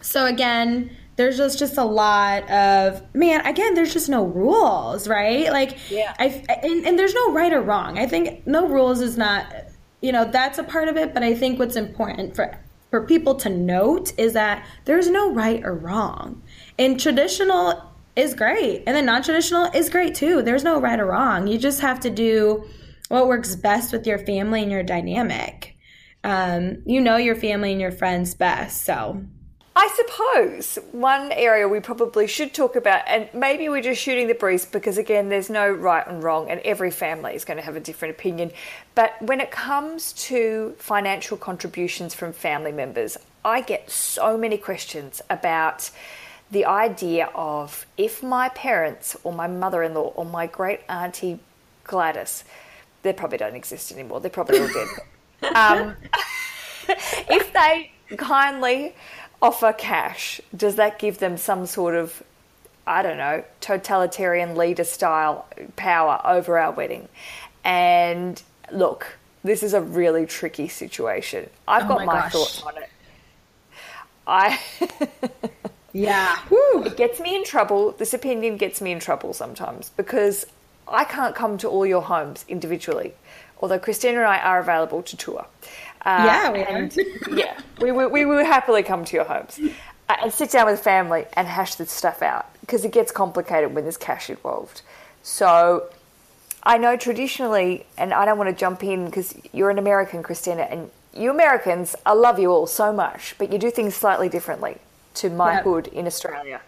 so 0.00 0.26
again, 0.26 0.96
there's 1.16 1.36
just 1.36 1.58
just 1.58 1.76
a 1.76 1.84
lot 1.84 2.48
of 2.50 3.02
man. 3.14 3.44
Again, 3.46 3.74
there's 3.74 3.92
just 3.92 4.08
no 4.08 4.24
rules, 4.24 5.08
right? 5.08 5.50
Like, 5.50 5.76
yeah, 5.90 6.14
I 6.18 6.44
and, 6.62 6.86
and 6.86 6.98
there's 6.98 7.12
no 7.12 7.32
right 7.32 7.52
or 7.52 7.60
wrong. 7.60 7.98
I 7.98 8.06
think 8.06 8.46
no 8.46 8.66
rules 8.66 9.00
is 9.00 9.18
not, 9.18 9.52
you 10.00 10.12
know, 10.12 10.24
that's 10.24 10.58
a 10.58 10.64
part 10.64 10.88
of 10.88 10.96
it. 10.96 11.12
But 11.12 11.22
I 11.22 11.34
think 11.34 11.58
what's 11.58 11.76
important 11.76 12.34
for 12.36 12.58
for 12.90 13.02
people 13.02 13.34
to 13.36 13.50
note 13.50 14.12
is 14.18 14.32
that 14.32 14.66
there's 14.84 15.10
no 15.10 15.32
right 15.32 15.62
or 15.62 15.74
wrong. 15.74 16.42
And 16.78 16.98
traditional 16.98 17.82
is 18.16 18.34
great. 18.34 18.82
And 18.86 18.96
then 18.96 19.06
non 19.06 19.22
traditional 19.22 19.64
is 19.74 19.90
great 19.90 20.14
too. 20.14 20.42
There's 20.42 20.64
no 20.64 20.80
right 20.80 20.98
or 20.98 21.06
wrong. 21.06 21.46
You 21.46 21.58
just 21.58 21.80
have 21.80 22.00
to 22.00 22.10
do 22.10 22.64
what 23.10 23.26
works 23.26 23.56
best 23.56 23.92
with 23.92 24.06
your 24.06 24.18
family 24.18 24.62
and 24.62 24.70
your 24.70 24.84
dynamic. 24.84 25.76
Um, 26.22 26.82
you 26.86 27.00
know 27.00 27.16
your 27.16 27.34
family 27.34 27.72
and 27.72 27.80
your 27.80 27.90
friends 27.90 28.34
best. 28.34 28.84
So 28.84 29.24
I 29.74 29.88
suppose 29.96 30.78
one 30.92 31.32
area 31.32 31.66
we 31.66 31.80
probably 31.80 32.28
should 32.28 32.54
talk 32.54 32.76
about, 32.76 33.02
and 33.08 33.28
maybe 33.34 33.68
we're 33.68 33.82
just 33.82 34.00
shooting 34.00 34.28
the 34.28 34.34
breeze 34.34 34.64
because, 34.64 34.96
again, 34.96 35.28
there's 35.28 35.50
no 35.50 35.68
right 35.68 36.06
and 36.06 36.22
wrong, 36.22 36.50
and 36.50 36.60
every 36.60 36.92
family 36.92 37.34
is 37.34 37.44
going 37.44 37.56
to 37.56 37.64
have 37.64 37.74
a 37.74 37.80
different 37.80 38.14
opinion. 38.14 38.52
But 38.94 39.20
when 39.20 39.40
it 39.40 39.50
comes 39.50 40.12
to 40.28 40.76
financial 40.78 41.36
contributions 41.36 42.14
from 42.14 42.32
family 42.32 42.72
members, 42.72 43.16
I 43.44 43.60
get 43.60 43.90
so 43.90 44.38
many 44.38 44.56
questions 44.56 45.20
about 45.28 45.90
the 46.50 46.64
idea 46.64 47.28
of 47.34 47.86
if 47.96 48.22
my 48.22 48.50
parents 48.50 49.16
or 49.24 49.32
my 49.32 49.48
mother 49.48 49.82
in 49.82 49.94
law 49.94 50.12
or 50.14 50.24
my 50.24 50.46
great 50.46 50.80
auntie 50.88 51.40
Gladys, 51.84 52.44
they 53.02 53.12
probably 53.12 53.38
don't 53.38 53.54
exist 53.54 53.92
anymore, 53.92 54.20
they're 54.20 54.30
probably 54.30 54.60
all 54.60 54.68
dead. 54.68 54.88
Um, 55.54 55.96
if 56.88 57.52
they 57.52 57.92
kindly 58.16 58.94
offer 59.40 59.72
cash, 59.72 60.40
does 60.56 60.76
that 60.76 60.98
give 60.98 61.18
them 61.18 61.36
some 61.36 61.66
sort 61.66 61.94
of, 61.94 62.22
I 62.86 63.02
don't 63.02 63.16
know, 63.16 63.44
totalitarian 63.60 64.56
leader 64.56 64.84
style 64.84 65.46
power 65.76 66.20
over 66.24 66.58
our 66.58 66.72
wedding? 66.72 67.08
And 67.64 68.42
look, 68.72 69.18
this 69.42 69.62
is 69.62 69.72
a 69.72 69.80
really 69.80 70.26
tricky 70.26 70.68
situation. 70.68 71.48
I've 71.66 71.84
oh 71.84 71.88
got 71.88 72.04
my, 72.04 72.20
my 72.20 72.28
thoughts 72.28 72.62
on 72.62 72.76
it. 72.76 72.90
I. 74.26 74.60
Yeah. 75.92 76.38
Woo. 76.50 76.84
It 76.84 76.96
gets 76.96 77.20
me 77.20 77.34
in 77.34 77.44
trouble. 77.44 77.92
This 77.92 78.14
opinion 78.14 78.56
gets 78.56 78.80
me 78.80 78.92
in 78.92 79.00
trouble 79.00 79.32
sometimes 79.32 79.90
because 79.96 80.46
I 80.90 81.04
can't 81.04 81.34
come 81.34 81.58
to 81.58 81.68
all 81.68 81.86
your 81.86 82.02
homes 82.02 82.44
individually, 82.48 83.14
although 83.60 83.78
Christina 83.78 84.18
and 84.18 84.26
I 84.26 84.38
are 84.38 84.60
available 84.60 85.02
to 85.02 85.16
tour. 85.16 85.46
Uh, 86.02 86.24
yeah, 86.26 86.52
we 86.52 86.62
and, 86.62 86.96
yeah, 87.32 87.60
we, 87.80 87.92
we, 87.92 88.06
we 88.06 88.24
will 88.24 88.44
happily 88.44 88.82
come 88.82 89.04
to 89.04 89.16
your 89.16 89.24
homes 89.24 89.60
uh, 90.08 90.16
and 90.22 90.32
sit 90.32 90.50
down 90.50 90.66
with 90.66 90.80
family 90.80 91.26
and 91.34 91.46
hash 91.46 91.74
this 91.74 91.90
stuff 91.90 92.22
out 92.22 92.46
because 92.60 92.84
it 92.84 92.92
gets 92.92 93.12
complicated 93.12 93.74
when 93.74 93.84
there's 93.84 93.96
cash 93.96 94.30
involved. 94.30 94.82
So 95.22 95.90
I 96.62 96.78
know 96.78 96.96
traditionally, 96.96 97.86
and 97.98 98.12
I 98.12 98.24
don't 98.24 98.38
want 98.38 98.50
to 98.50 98.56
jump 98.56 98.82
in 98.82 99.04
because 99.06 99.36
you're 99.52 99.70
an 99.70 99.78
American, 99.78 100.22
Christina, 100.22 100.62
and 100.62 100.90
you 101.12 101.30
Americans, 101.30 101.96
I 102.06 102.12
love 102.12 102.38
you 102.38 102.50
all 102.50 102.66
so 102.66 102.92
much, 102.92 103.34
but 103.38 103.52
you 103.52 103.58
do 103.58 103.70
things 103.70 103.94
slightly 103.94 104.28
differently 104.28 104.78
to 105.14 105.28
my 105.28 105.54
yep. 105.54 105.64
hood 105.64 105.86
in 105.88 106.06
Australia. 106.06 106.60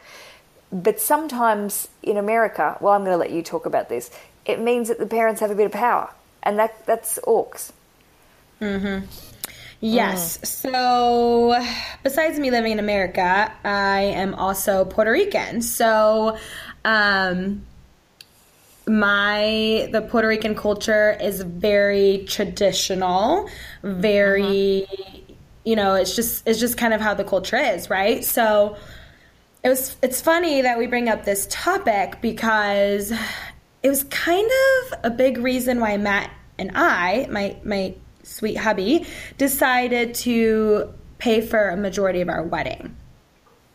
But 0.73 1.01
sometimes 1.01 1.89
in 2.03 2.17
America, 2.17 2.79
well, 2.81 2.95
I'm 2.95 3.03
going 3.03 3.13
to 3.13 3.19
let 3.19 3.31
you 3.31 3.43
talk 3.43 3.67
about 3.67 3.89
this. 3.89 4.11
It 4.47 4.61
means 4.61 4.89
that 4.89 4.99
the 4.99 5.07
parents 5.07 5.41
have 5.41 5.51
a 5.51 5.55
bit 5.55 5.67
of 5.67 5.73
power, 5.73 6.11
and 6.43 6.59
that 6.59 6.87
that's 6.87 7.19
orcs. 7.25 7.73
Mm-hmm. 8.61 9.07
Yes. 9.81 10.39
Mm. 10.39 10.47
So, 10.47 11.65
besides 12.03 12.39
me 12.39 12.51
living 12.51 12.73
in 12.73 12.79
America, 12.79 13.53
I 13.65 14.01
am 14.01 14.35
also 14.35 14.85
Puerto 14.85 15.13
Rican. 15.13 15.63
So, 15.63 16.39
um, 16.85 17.67
my 18.87 19.89
the 19.93 20.03
Puerto 20.03 20.27
Rican 20.27 20.55
culture 20.55 21.17
is 21.21 21.43
very 21.43 22.25
traditional, 22.27 23.49
very 23.83 24.85
uh-huh 24.85 25.23
you 25.65 25.77
know, 25.77 25.95
it's 25.95 26.17
just 26.17 26.47
it's 26.47 26.59
just 26.59 26.77
kind 26.77 26.93
of 26.93 27.01
how 27.01 27.15
the 27.15 27.25
culture 27.25 27.57
is, 27.57 27.89
right? 27.89 28.25
So 28.25 28.77
it 29.62 29.68
was 29.68 29.96
it's 30.03 30.20
funny 30.20 30.62
that 30.62 30.79
we 30.79 30.87
bring 30.87 31.09
up 31.09 31.25
this 31.25 31.46
topic 31.51 32.20
because 32.20 33.12
it 33.83 33.88
was 33.88 34.05
kind 34.05 34.51
of 34.51 35.01
a 35.05 35.11
big 35.11 35.38
reason 35.38 35.81
why 35.81 35.96
Matt 35.96 36.31
and 36.59 36.72
I, 36.75 37.27
my 37.31 37.57
my 37.64 37.94
sweet 38.22 38.57
hubby, 38.57 39.07
decided 39.38 40.14
to 40.14 40.92
pay 41.18 41.40
for 41.40 41.68
a 41.68 41.77
majority 41.77 42.20
of 42.20 42.29
our 42.29 42.42
wedding. 42.42 42.96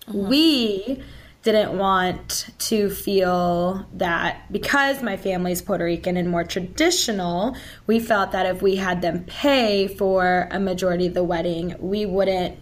Uh-huh. 0.07 0.17
We 0.17 1.03
didn't 1.43 1.77
want 1.77 2.49
to 2.59 2.89
feel 2.89 3.85
that 3.93 4.51
because 4.51 5.01
my 5.01 5.15
family's 5.15 5.61
Puerto 5.61 5.85
Rican 5.85 6.17
and 6.17 6.29
more 6.29 6.43
traditional, 6.43 7.55
we 7.85 8.01
felt 8.01 8.33
that 8.33 8.45
if 8.45 8.61
we 8.61 8.75
had 8.75 9.01
them 9.01 9.23
pay 9.23 9.87
for 9.87 10.49
a 10.51 10.59
majority 10.59 11.07
of 11.07 11.13
the 11.13 11.23
wedding, 11.23 11.75
we 11.79 12.05
wouldn't 12.05 12.57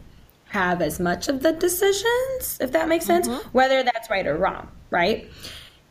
have 0.56 0.82
as 0.82 1.00
much 1.00 1.28
of 1.28 1.44
the 1.44 1.52
decisions, 1.52 2.58
if 2.62 2.72
that 2.72 2.88
makes 2.88 3.06
sense, 3.06 3.28
mm-hmm. 3.28 3.50
whether 3.52 3.84
that's 3.84 4.10
right 4.10 4.26
or 4.26 4.38
wrong, 4.38 4.70
right? 4.90 5.30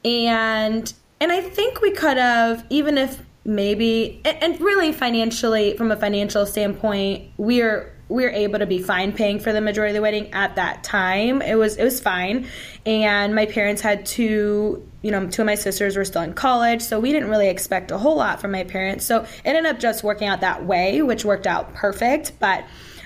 And 0.04 0.92
and 1.20 1.30
I 1.30 1.40
think 1.42 1.80
we 1.82 1.92
could 1.92 2.16
have 2.16 2.64
even 2.70 2.98
if 2.98 3.22
maybe 3.44 4.22
and 4.24 4.58
really 4.60 4.90
financially 4.92 5.76
from 5.76 5.92
a 5.92 5.96
financial 5.96 6.46
standpoint, 6.46 7.30
we're 7.36 7.92
we 8.08 8.24
were 8.24 8.30
able 8.30 8.58
to 8.58 8.66
be 8.66 8.80
fine 8.80 9.12
paying 9.12 9.38
for 9.38 9.52
the 9.52 9.60
majority 9.60 9.90
of 9.90 9.94
the 9.94 10.02
wedding 10.02 10.32
at 10.32 10.56
that 10.56 10.82
time. 10.82 11.42
It 11.42 11.56
was 11.56 11.76
it 11.76 11.84
was 11.84 12.00
fine, 12.00 12.46
and 12.86 13.34
my 13.34 13.46
parents 13.46 13.82
had 13.82 14.06
two. 14.06 14.88
You 15.02 15.10
know, 15.10 15.28
two 15.28 15.42
of 15.42 15.46
my 15.46 15.54
sisters 15.54 15.98
were 15.98 16.06
still 16.06 16.22
in 16.22 16.32
college, 16.32 16.80
so 16.80 16.98
we 16.98 17.12
didn't 17.12 17.28
really 17.28 17.48
expect 17.48 17.90
a 17.90 17.98
whole 17.98 18.16
lot 18.16 18.40
from 18.40 18.52
my 18.52 18.64
parents. 18.64 19.04
So 19.04 19.24
it 19.24 19.28
ended 19.44 19.66
up 19.66 19.78
just 19.78 20.02
working 20.02 20.28
out 20.28 20.40
that 20.40 20.64
way, 20.64 21.02
which 21.02 21.26
worked 21.26 21.46
out 21.46 21.74
perfect. 21.74 22.32
But 22.40 22.64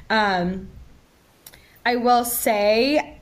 um, 0.09 0.69
I 1.89 1.97
will 1.97 2.27
say, 2.27 3.19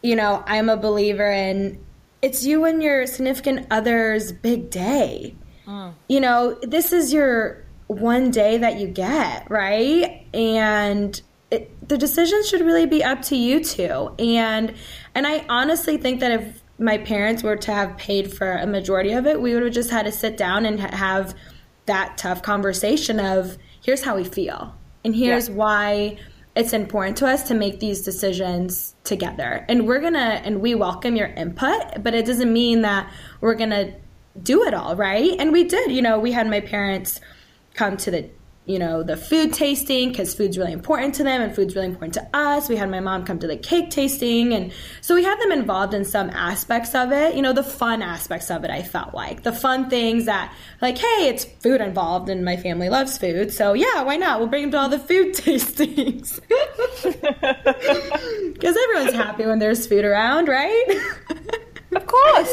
you 0.00 0.16
know, 0.16 0.42
I'm 0.46 0.70
a 0.70 0.76
believer 0.78 1.30
in 1.30 1.84
it's 2.22 2.46
you 2.46 2.64
and 2.64 2.82
your 2.82 3.06
significant 3.06 3.66
other's 3.70 4.32
big 4.32 4.70
day. 4.70 5.36
Mm. 5.66 5.92
You 6.08 6.20
know, 6.20 6.58
this 6.62 6.94
is 6.94 7.12
your 7.12 7.62
one 7.88 8.30
day 8.30 8.56
that 8.56 8.80
you 8.80 8.88
get, 8.88 9.50
right? 9.50 10.26
And 10.32 11.20
it, 11.50 11.70
the 11.86 11.98
decision 11.98 12.42
should 12.44 12.62
really 12.62 12.86
be 12.86 13.04
up 13.04 13.20
to 13.24 13.36
you 13.36 13.62
two. 13.62 14.14
And 14.18 14.72
and 15.14 15.26
I 15.26 15.44
honestly 15.50 15.98
think 15.98 16.20
that 16.20 16.32
if 16.32 16.62
my 16.78 16.96
parents 16.96 17.42
were 17.42 17.56
to 17.56 17.72
have 17.74 17.98
paid 17.98 18.32
for 18.32 18.50
a 18.50 18.66
majority 18.66 19.12
of 19.12 19.26
it, 19.26 19.42
we 19.42 19.52
would 19.52 19.62
have 19.62 19.74
just 19.74 19.90
had 19.90 20.06
to 20.06 20.12
sit 20.12 20.38
down 20.38 20.64
and 20.64 20.80
have 20.80 21.34
that 21.84 22.16
tough 22.16 22.42
conversation 22.42 23.20
of 23.20 23.58
here's 23.84 24.02
how 24.02 24.16
we 24.16 24.24
feel 24.24 24.74
and 25.04 25.14
here's 25.14 25.50
yeah. 25.50 25.54
why 25.54 26.18
it's 26.56 26.72
important 26.72 27.18
to 27.18 27.26
us 27.26 27.42
to 27.48 27.54
make 27.54 27.80
these 27.80 28.02
decisions 28.02 28.94
together. 29.04 29.64
And 29.68 29.86
we're 29.86 30.00
going 30.00 30.14
to 30.14 30.18
and 30.18 30.62
we 30.62 30.74
welcome 30.74 31.14
your 31.14 31.28
input, 31.28 32.02
but 32.02 32.14
it 32.14 32.24
doesn't 32.24 32.50
mean 32.50 32.80
that 32.80 33.12
we're 33.42 33.54
going 33.54 33.70
to 33.70 33.92
do 34.42 34.64
it 34.64 34.72
all, 34.72 34.96
right? 34.96 35.38
And 35.38 35.52
we 35.52 35.64
did. 35.64 35.92
You 35.92 36.00
know, 36.00 36.18
we 36.18 36.32
had 36.32 36.48
my 36.48 36.60
parents 36.60 37.20
come 37.74 37.98
to 37.98 38.10
the 38.10 38.30
you 38.66 38.80
know 38.80 39.04
the 39.04 39.16
food 39.16 39.52
tasting 39.52 40.08
because 40.08 40.34
food's 40.34 40.58
really 40.58 40.72
important 40.72 41.14
to 41.14 41.24
them 41.24 41.40
and 41.40 41.54
food's 41.54 41.74
really 41.74 41.86
important 41.86 42.14
to 42.14 42.28
us. 42.36 42.68
We 42.68 42.76
had 42.76 42.90
my 42.90 43.00
mom 43.00 43.24
come 43.24 43.38
to 43.38 43.46
the 43.46 43.56
cake 43.56 43.90
tasting 43.90 44.52
and 44.52 44.72
so 45.00 45.14
we 45.14 45.22
had 45.22 45.40
them 45.40 45.52
involved 45.52 45.94
in 45.94 46.04
some 46.04 46.30
aspects 46.30 46.94
of 46.94 47.12
it 47.12 47.36
you 47.36 47.42
know 47.42 47.52
the 47.52 47.62
fun 47.62 48.02
aspects 48.02 48.50
of 48.50 48.64
it 48.64 48.70
i 48.70 48.82
felt 48.82 49.14
like. 49.14 49.44
The 49.44 49.52
fun 49.52 49.88
things 49.88 50.26
that 50.26 50.52
like 50.82 50.98
hey 50.98 51.28
it's 51.28 51.44
food 51.44 51.80
involved 51.80 52.28
and 52.28 52.44
my 52.44 52.56
family 52.56 52.88
loves 52.88 53.16
food 53.16 53.52
so 53.52 53.72
yeah 53.72 54.02
why 54.02 54.16
not? 54.16 54.40
We'll 54.40 54.48
bring 54.48 54.62
them 54.62 54.70
to 54.72 54.78
all 54.78 54.88
the 54.88 54.98
food 54.98 55.34
tastings. 55.34 56.40
Because 58.56 58.76
everyone's 58.84 59.14
happy 59.14 59.44
when 59.44 59.58
there's 59.58 59.86
food 59.86 60.04
around 60.04 60.48
right? 60.48 60.84
Of 61.94 62.06
course. 62.06 62.50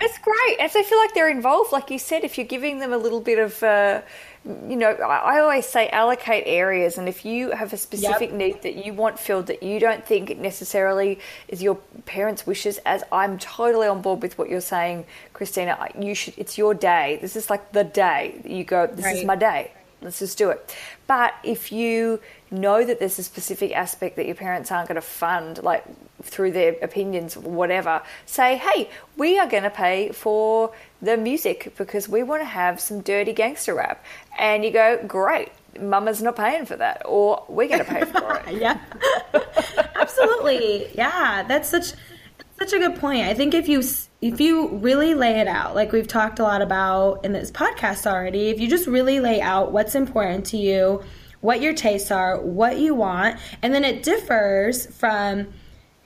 It's 0.00 0.18
great. 0.18 0.70
So 0.70 0.80
i 0.80 0.82
feel 0.82 0.98
like 0.98 1.14
they're 1.14 1.30
involved 1.30 1.72
like 1.72 1.90
you 1.90 1.98
said 1.98 2.24
if 2.24 2.38
you're 2.38 2.46
giving 2.46 2.78
them 2.78 2.92
a 2.92 2.98
little 2.98 3.20
bit 3.20 3.38
of 3.38 3.62
uh, 3.62 4.02
you 4.44 4.76
know, 4.76 4.90
I, 4.90 5.40
always 5.40 5.64
say 5.64 5.88
allocate 5.88 6.44
areas, 6.46 6.98
and 6.98 7.08
if 7.08 7.24
you 7.24 7.52
have 7.52 7.72
a 7.72 7.78
specific 7.78 8.28
Yep. 8.28 8.38
need 8.38 8.62
that 8.62 8.84
you 8.84 8.92
want 8.92 9.18
filled 9.18 9.46
that 9.46 9.62
you 9.62 9.80
don't 9.80 10.04
think 10.04 10.36
necessarily 10.38 11.18
is 11.48 11.62
your 11.62 11.76
parents' 12.04 12.46
wishes, 12.46 12.78
as 12.84 13.02
I'm 13.10 13.38
totally 13.38 13.86
on 13.86 14.02
board 14.02 14.20
with 14.20 14.36
what 14.36 14.50
you're 14.50 14.60
saying, 14.60 15.06
Christina. 15.32 15.88
You 15.98 16.14
should. 16.14 16.34
It's 16.36 16.58
your 16.58 16.74
day. 16.74 17.18
This 17.22 17.36
is 17.36 17.48
like 17.48 17.72
the 17.72 17.84
day 17.84 18.42
you 18.44 18.64
go. 18.64 18.86
This 18.86 19.06
is 19.06 19.24
my 19.24 19.36
day. 19.36 19.72
Let's 20.02 20.18
just 20.18 20.36
do 20.36 20.50
it. 20.50 20.76
But 21.06 21.34
if 21.42 21.72
you 21.72 22.20
know 22.50 22.84
that 22.84 22.98
there's 23.00 23.18
a 23.18 23.22
specific 23.22 23.74
aspect 23.74 24.16
that 24.16 24.26
your 24.26 24.34
parents 24.34 24.70
aren't 24.70 24.88
going 24.88 24.96
to 24.96 25.00
fund, 25.00 25.62
like 25.62 25.82
through 26.22 26.52
their 26.52 26.76
opinions, 26.82 27.36
whatever, 27.36 28.02
say, 28.26 28.56
hey, 28.58 28.90
we 29.16 29.38
are 29.38 29.48
going 29.48 29.62
to 29.62 29.70
pay 29.70 30.10
for 30.10 30.72
the 31.00 31.16
music 31.16 31.72
because 31.76 32.08
we 32.08 32.22
want 32.22 32.42
to 32.42 32.46
have 32.46 32.80
some 32.80 33.00
dirty 33.00 33.32
gangster 33.32 33.74
rap. 33.74 34.04
And 34.38 34.64
you 34.64 34.70
go, 34.70 35.02
great, 35.06 35.52
mama's 35.80 36.22
not 36.22 36.36
paying 36.36 36.66
for 36.66 36.76
that, 36.76 37.02
or 37.04 37.44
we're 37.48 37.68
going 37.68 37.84
to 37.84 37.84
pay 37.84 38.04
for 38.04 38.42
it. 38.46 38.54
yeah. 38.60 38.80
Absolutely. 39.94 40.88
Yeah 40.94 41.44
that's 41.48 41.68
such 41.68 41.92
such 42.58 42.72
a 42.72 42.78
good 42.78 42.96
point. 42.96 43.26
I 43.26 43.34
think 43.34 43.54
if 43.54 43.68
you 43.68 43.82
if 44.20 44.40
you 44.40 44.76
really 44.76 45.14
lay 45.14 45.40
it 45.40 45.48
out 45.48 45.74
like 45.74 45.92
we've 45.92 46.08
talked 46.08 46.38
a 46.38 46.42
lot 46.42 46.62
about 46.62 47.24
in 47.24 47.32
this 47.32 47.50
podcast 47.50 48.06
already 48.06 48.48
if 48.48 48.60
you 48.60 48.68
just 48.68 48.86
really 48.86 49.20
lay 49.20 49.40
out 49.40 49.72
what's 49.72 49.94
important 49.94 50.46
to 50.46 50.56
you 50.56 51.02
what 51.40 51.60
your 51.60 51.74
tastes 51.74 52.10
are 52.10 52.40
what 52.40 52.78
you 52.78 52.94
want 52.94 53.38
and 53.60 53.74
then 53.74 53.84
it 53.84 54.02
differs 54.02 54.86
from 54.96 55.46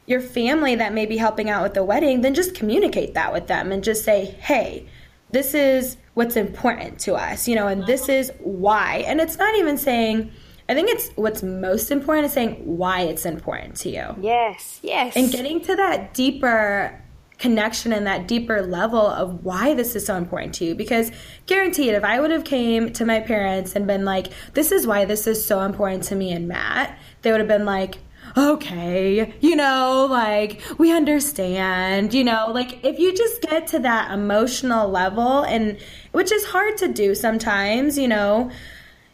your 0.06 0.20
family 0.20 0.74
that 0.74 0.92
may 0.92 1.06
be 1.06 1.16
helping 1.16 1.48
out 1.48 1.62
with 1.62 1.74
the 1.74 1.84
wedding 1.84 2.22
then 2.22 2.34
just 2.34 2.56
communicate 2.56 3.14
that 3.14 3.32
with 3.32 3.46
them 3.46 3.70
and 3.70 3.84
just 3.84 4.04
say 4.04 4.24
hey 4.24 4.84
this 5.30 5.54
is 5.54 5.96
what's 6.14 6.36
important 6.36 6.98
to 6.98 7.14
us 7.14 7.46
you 7.46 7.54
know 7.54 7.66
and 7.68 7.86
this 7.86 8.04
uh-huh. 8.04 8.12
is 8.12 8.32
why. 8.58 9.04
And 9.06 9.20
it's 9.20 9.38
not 9.38 9.54
even 9.56 9.78
saying 9.78 10.30
I 10.68 10.74
think 10.74 10.90
it's 10.90 11.10
what's 11.14 11.42
most 11.42 11.90
important 11.90 12.26
is 12.26 12.32
saying 12.32 12.56
why 12.64 13.00
it's 13.02 13.24
important 13.24 13.76
to 13.76 13.88
you. 13.88 14.14
Yes, 14.20 14.80
yes. 14.82 15.16
and 15.16 15.32
getting 15.32 15.62
to 15.62 15.74
that 15.76 16.12
deeper 16.12 17.02
connection 17.38 17.92
and 17.92 18.06
that 18.06 18.28
deeper 18.28 18.60
level 18.60 19.00
of 19.00 19.44
why 19.44 19.72
this 19.72 19.94
is 19.94 20.04
so 20.04 20.16
important 20.16 20.52
to 20.52 20.64
you 20.64 20.74
because 20.74 21.12
guaranteed 21.46 21.94
if 21.94 22.02
i 22.02 22.18
would 22.18 22.32
have 22.32 22.42
came 22.42 22.92
to 22.92 23.04
my 23.04 23.20
parents 23.20 23.76
and 23.76 23.86
been 23.86 24.04
like 24.04 24.26
this 24.54 24.72
is 24.72 24.88
why 24.88 25.04
this 25.04 25.24
is 25.24 25.46
so 25.46 25.60
important 25.60 26.02
to 26.02 26.16
me 26.16 26.32
and 26.32 26.48
matt 26.48 26.98
they 27.22 27.30
would 27.30 27.38
have 27.38 27.46
been 27.46 27.64
like 27.64 27.98
okay 28.38 29.34
you 29.40 29.56
know 29.56 30.06
like 30.08 30.62
we 30.78 30.92
understand 30.92 32.14
you 32.14 32.22
know 32.22 32.50
like 32.54 32.84
if 32.84 32.98
you 32.98 33.14
just 33.16 33.42
get 33.42 33.66
to 33.66 33.80
that 33.80 34.12
emotional 34.12 34.88
level 34.88 35.42
and 35.42 35.76
which 36.12 36.30
is 36.30 36.44
hard 36.44 36.76
to 36.76 36.86
do 36.86 37.14
sometimes 37.16 37.98
you 37.98 38.06
know 38.06 38.48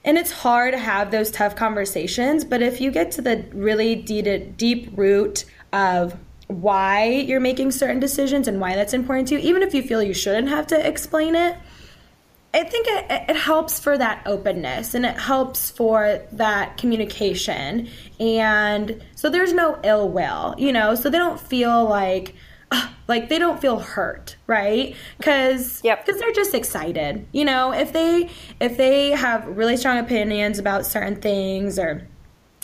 and 0.05 0.19
it's 0.19 0.31
hard 0.31 0.73
to 0.75 0.79
have 0.79 1.11
those 1.11 1.31
tough 1.31 1.57
conversations 1.57 2.45
but 2.45 2.61
if 2.61 2.83
you 2.83 2.91
get 2.91 3.11
to 3.11 3.23
the 3.23 3.47
really 3.55 3.95
deep, 3.95 4.57
deep 4.59 4.91
root 4.95 5.47
of 5.73 6.15
why 6.49 7.07
you're 7.07 7.41
making 7.41 7.71
certain 7.71 7.99
decisions 7.99 8.47
and 8.47 8.61
why 8.61 8.75
that's 8.75 8.93
important 8.93 9.29
to 9.29 9.37
you 9.37 9.41
even 9.41 9.63
if 9.63 9.73
you 9.73 9.83
feel 9.83 10.03
you 10.03 10.13
shouldn't 10.13 10.49
have 10.49 10.67
to 10.67 10.87
explain 10.87 11.35
it 11.35 11.57
I 12.55 12.63
think 12.63 12.87
it, 12.89 13.07
it 13.31 13.37
helps 13.37 13.81
for 13.81 13.99
that 13.99 14.23
openness 14.27 14.95
and 14.95 15.05
it 15.05 15.19
helps 15.19 15.71
for 15.71 16.21
that 16.33 16.77
communication. 16.79 17.89
And 18.21 19.03
so 19.17 19.29
there's 19.29 19.53
no 19.53 19.79
ill 19.83 20.09
will, 20.09 20.55
you 20.57 20.73
know, 20.73 20.95
so 20.95 21.11
they 21.11 21.19
don't 21.19 21.41
feel 21.41 21.85
like, 21.85 22.37
ugh, 22.71 22.89
like 23.09 23.29
they 23.29 23.41
don't 23.41 23.61
feel 23.61 23.81
hurt, 23.81 24.37
right? 24.47 24.95
Because 25.19 25.81
Yep. 25.83 26.07
because 26.07 26.21
they're 26.21 26.33
just 26.33 26.55
excited, 26.55 27.27
you 27.33 27.45
know. 27.45 27.73
If 27.73 27.93
they 27.93 28.31
if 28.61 28.77
they 28.77 29.11
have 29.11 29.47
really 29.49 29.77
strong 29.77 29.99
opinions 29.99 30.61
about 30.61 30.87
certain 30.87 31.17
things 31.17 31.77
or 31.77 32.07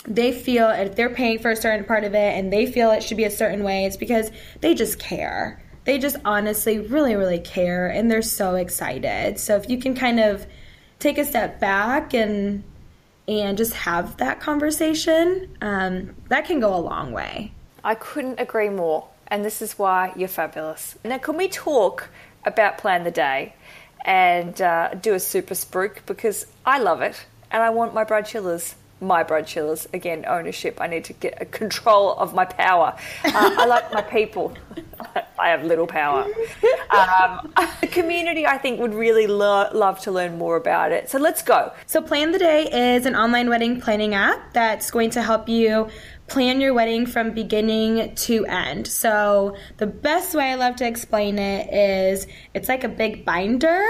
they 0.05 0.31
feel 0.31 0.69
if 0.69 0.95
they're 0.95 1.13
paying 1.13 1.37
for 1.37 1.51
a 1.51 1.55
certain 1.55 1.85
part 1.85 2.05
of 2.05 2.13
it 2.15 2.37
and 2.37 2.51
they 2.51 2.65
feel 2.65 2.91
it 2.91 3.03
should 3.03 3.17
be 3.17 3.25
a 3.25 3.31
certain 3.31 3.63
way, 3.63 3.85
it's 3.85 3.97
because 3.97 4.31
they 4.61 4.73
just 4.73 4.99
care. 4.99 5.61
They 5.83 5.97
just 5.97 6.17
honestly 6.25 6.79
really, 6.79 7.15
really 7.15 7.39
care 7.39 7.87
and 7.87 8.09
they're 8.09 8.21
so 8.21 8.55
excited. 8.55 9.39
So 9.39 9.55
if 9.55 9.69
you 9.69 9.77
can 9.77 9.95
kind 9.95 10.19
of 10.19 10.45
take 10.99 11.17
a 11.17 11.25
step 11.25 11.59
back 11.59 12.13
and 12.13 12.63
and 13.27 13.57
just 13.57 13.73
have 13.73 14.17
that 14.17 14.39
conversation, 14.39 15.55
um, 15.61 16.15
that 16.29 16.45
can 16.45 16.59
go 16.59 16.75
a 16.75 16.81
long 16.81 17.11
way. 17.11 17.51
I 17.83 17.95
couldn't 17.95 18.39
agree 18.39 18.69
more. 18.69 19.07
And 19.27 19.45
this 19.45 19.61
is 19.61 19.79
why 19.79 20.11
you're 20.15 20.27
fabulous. 20.27 20.97
Now, 21.05 21.17
can 21.17 21.37
we 21.37 21.47
talk 21.47 22.09
about 22.45 22.77
Plan 22.77 23.03
the 23.03 23.11
Day 23.11 23.55
and 24.03 24.59
uh, 24.61 24.95
do 24.95 25.13
a 25.13 25.19
super 25.19 25.53
spruik? 25.53 26.05
Because 26.05 26.45
I 26.65 26.79
love 26.79 27.01
it 27.01 27.25
and 27.49 27.63
I 27.63 27.69
want 27.69 27.93
my 27.93 28.03
bride 28.03 28.25
chillers. 28.25 28.75
My 29.01 29.23
bride 29.23 29.47
chillers, 29.47 29.87
again, 29.93 30.25
ownership. 30.27 30.79
I 30.79 30.85
need 30.85 31.05
to 31.05 31.13
get 31.13 31.41
a 31.41 31.45
control 31.45 32.13
of 32.13 32.35
my 32.35 32.45
power. 32.45 32.95
Uh, 33.25 33.31
I 33.33 33.65
like 33.65 33.91
my 33.91 34.03
people. 34.03 34.53
I 35.39 35.49
have 35.49 35.63
little 35.63 35.87
power. 35.87 36.25
Um, 36.91 37.51
the 37.81 37.87
community, 37.91 38.45
I 38.45 38.59
think, 38.59 38.79
would 38.79 38.93
really 38.93 39.25
lo- 39.25 39.69
love 39.73 39.99
to 40.01 40.11
learn 40.11 40.37
more 40.37 40.55
about 40.55 40.91
it. 40.91 41.09
So 41.09 41.17
let's 41.17 41.41
go. 41.41 41.73
So, 41.87 41.99
Plan 41.99 42.31
the 42.31 42.37
Day 42.37 42.69
is 42.71 43.07
an 43.07 43.15
online 43.15 43.49
wedding 43.49 43.81
planning 43.81 44.13
app 44.13 44.53
that's 44.53 44.91
going 44.91 45.09
to 45.11 45.23
help 45.23 45.49
you 45.49 45.89
plan 46.27 46.61
your 46.61 46.73
wedding 46.73 47.07
from 47.07 47.31
beginning 47.31 48.13
to 48.15 48.45
end. 48.45 48.85
So, 48.85 49.57
the 49.77 49.87
best 49.87 50.35
way 50.35 50.51
I 50.51 50.55
love 50.55 50.75
to 50.77 50.87
explain 50.87 51.39
it 51.39 51.73
is 51.73 52.27
it's 52.53 52.69
like 52.69 52.83
a 52.83 52.89
big 52.89 53.25
binder, 53.25 53.83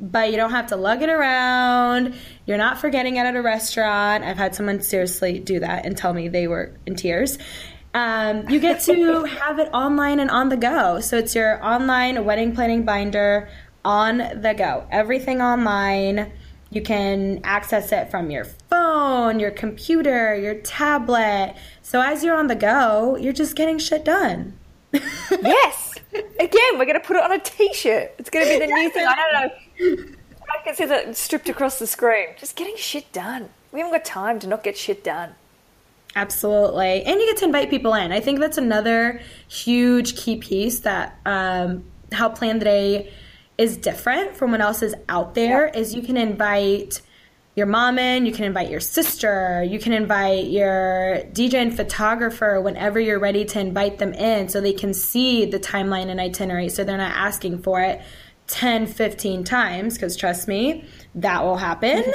but 0.00 0.30
you 0.30 0.36
don't 0.36 0.50
have 0.50 0.68
to 0.68 0.76
lug 0.76 1.02
it 1.02 1.08
around. 1.08 2.14
You're 2.46 2.58
not 2.58 2.78
forgetting 2.78 3.16
it 3.16 3.20
at 3.20 3.36
a 3.36 3.42
restaurant. 3.42 4.24
I've 4.24 4.36
had 4.36 4.54
someone 4.54 4.80
seriously 4.80 5.38
do 5.38 5.60
that 5.60 5.86
and 5.86 5.96
tell 5.96 6.12
me 6.12 6.28
they 6.28 6.48
were 6.48 6.76
in 6.86 6.96
tears. 6.96 7.38
Um, 7.94 8.48
you 8.48 8.60
get 8.60 8.82
to 8.82 9.24
have 9.40 9.58
it 9.58 9.70
online 9.72 10.20
and 10.20 10.30
on 10.30 10.50
the 10.50 10.56
go. 10.56 11.00
So, 11.00 11.16
it's 11.16 11.34
your 11.34 11.64
online 11.64 12.24
wedding 12.24 12.54
planning 12.54 12.84
binder 12.84 13.48
on 13.84 14.18
the 14.18 14.54
go. 14.56 14.86
Everything 14.90 15.40
online. 15.40 16.32
You 16.70 16.82
can 16.82 17.40
access 17.44 17.92
it 17.92 18.10
from 18.10 18.30
your 18.30 18.44
phone, 18.44 19.38
your 19.38 19.52
computer, 19.52 20.34
your 20.34 20.54
tablet. 20.56 21.54
So 21.80 22.00
as 22.02 22.24
you're 22.24 22.36
on 22.36 22.48
the 22.48 22.56
go, 22.56 23.16
you're 23.16 23.32
just 23.32 23.54
getting 23.54 23.78
shit 23.78 24.04
done. 24.04 24.58
Yes. 25.42 25.94
Again, 26.12 26.78
we're 26.78 26.86
going 26.86 26.94
to 26.94 27.00
put 27.00 27.16
it 27.16 27.22
on 27.22 27.32
a 27.32 27.38
t-shirt. 27.38 28.14
It's 28.18 28.30
going 28.30 28.46
to 28.46 28.52
be 28.52 28.58
the 28.58 28.72
new 28.72 28.90
thing. 28.90 29.06
I 29.06 29.14
don't 29.14 29.48
know. 29.48 29.54
I 29.78 30.62
can 30.64 30.74
see 30.74 30.86
that 30.86 31.16
stripped 31.16 31.48
across 31.48 31.78
the 31.78 31.86
screen. 31.86 32.28
Just 32.38 32.56
getting 32.56 32.76
shit 32.76 33.12
done. 33.12 33.50
We 33.72 33.80
haven't 33.80 33.92
got 33.92 34.04
time 34.04 34.38
to 34.40 34.46
not 34.46 34.62
get 34.62 34.76
shit 34.76 35.04
done. 35.04 35.34
Absolutely. 36.14 37.02
And 37.04 37.20
you 37.20 37.26
get 37.26 37.36
to 37.38 37.44
invite 37.44 37.68
people 37.68 37.92
in. 37.94 38.10
I 38.10 38.20
think 38.20 38.40
that's 38.40 38.56
another 38.56 39.20
huge 39.48 40.16
key 40.16 40.36
piece 40.38 40.80
that 40.80 41.20
um, 41.26 41.84
how 42.10 42.30
Plan 42.30 42.58
the 42.58 42.64
Day 42.64 43.12
is 43.58 43.76
different 43.76 44.34
from 44.34 44.50
what 44.50 44.60
else 44.60 44.82
is 44.82 44.94
out 45.08 45.34
there 45.34 45.66
is 45.66 45.94
you 45.94 46.02
can 46.02 46.16
invite 46.16 47.00
your 47.54 47.66
mom 47.66 47.98
in, 47.98 48.26
you 48.26 48.32
can 48.32 48.44
invite 48.44 48.70
your 48.70 48.80
sister, 48.80 49.62
you 49.62 49.78
can 49.78 49.94
invite 49.94 50.46
your 50.46 51.22
DJ 51.32 51.54
and 51.54 51.74
photographer 51.74 52.60
whenever 52.60 53.00
you're 53.00 53.18
ready 53.18 53.46
to 53.46 53.58
invite 53.58 53.98
them 53.98 54.12
in 54.12 54.48
so 54.50 54.60
they 54.60 54.74
can 54.74 54.92
see 54.92 55.46
the 55.46 55.58
timeline 55.58 56.08
and 56.08 56.20
itinerary 56.20 56.68
so 56.68 56.84
they're 56.84 56.98
not 56.98 57.16
asking 57.16 57.62
for 57.62 57.80
it 57.80 58.02
10, 58.48 58.86
15 58.86 59.44
times 59.44 59.94
because 59.94 60.16
trust 60.16 60.48
me, 60.48 60.84
that 61.14 61.42
will 61.42 61.56
happen. 61.56 62.04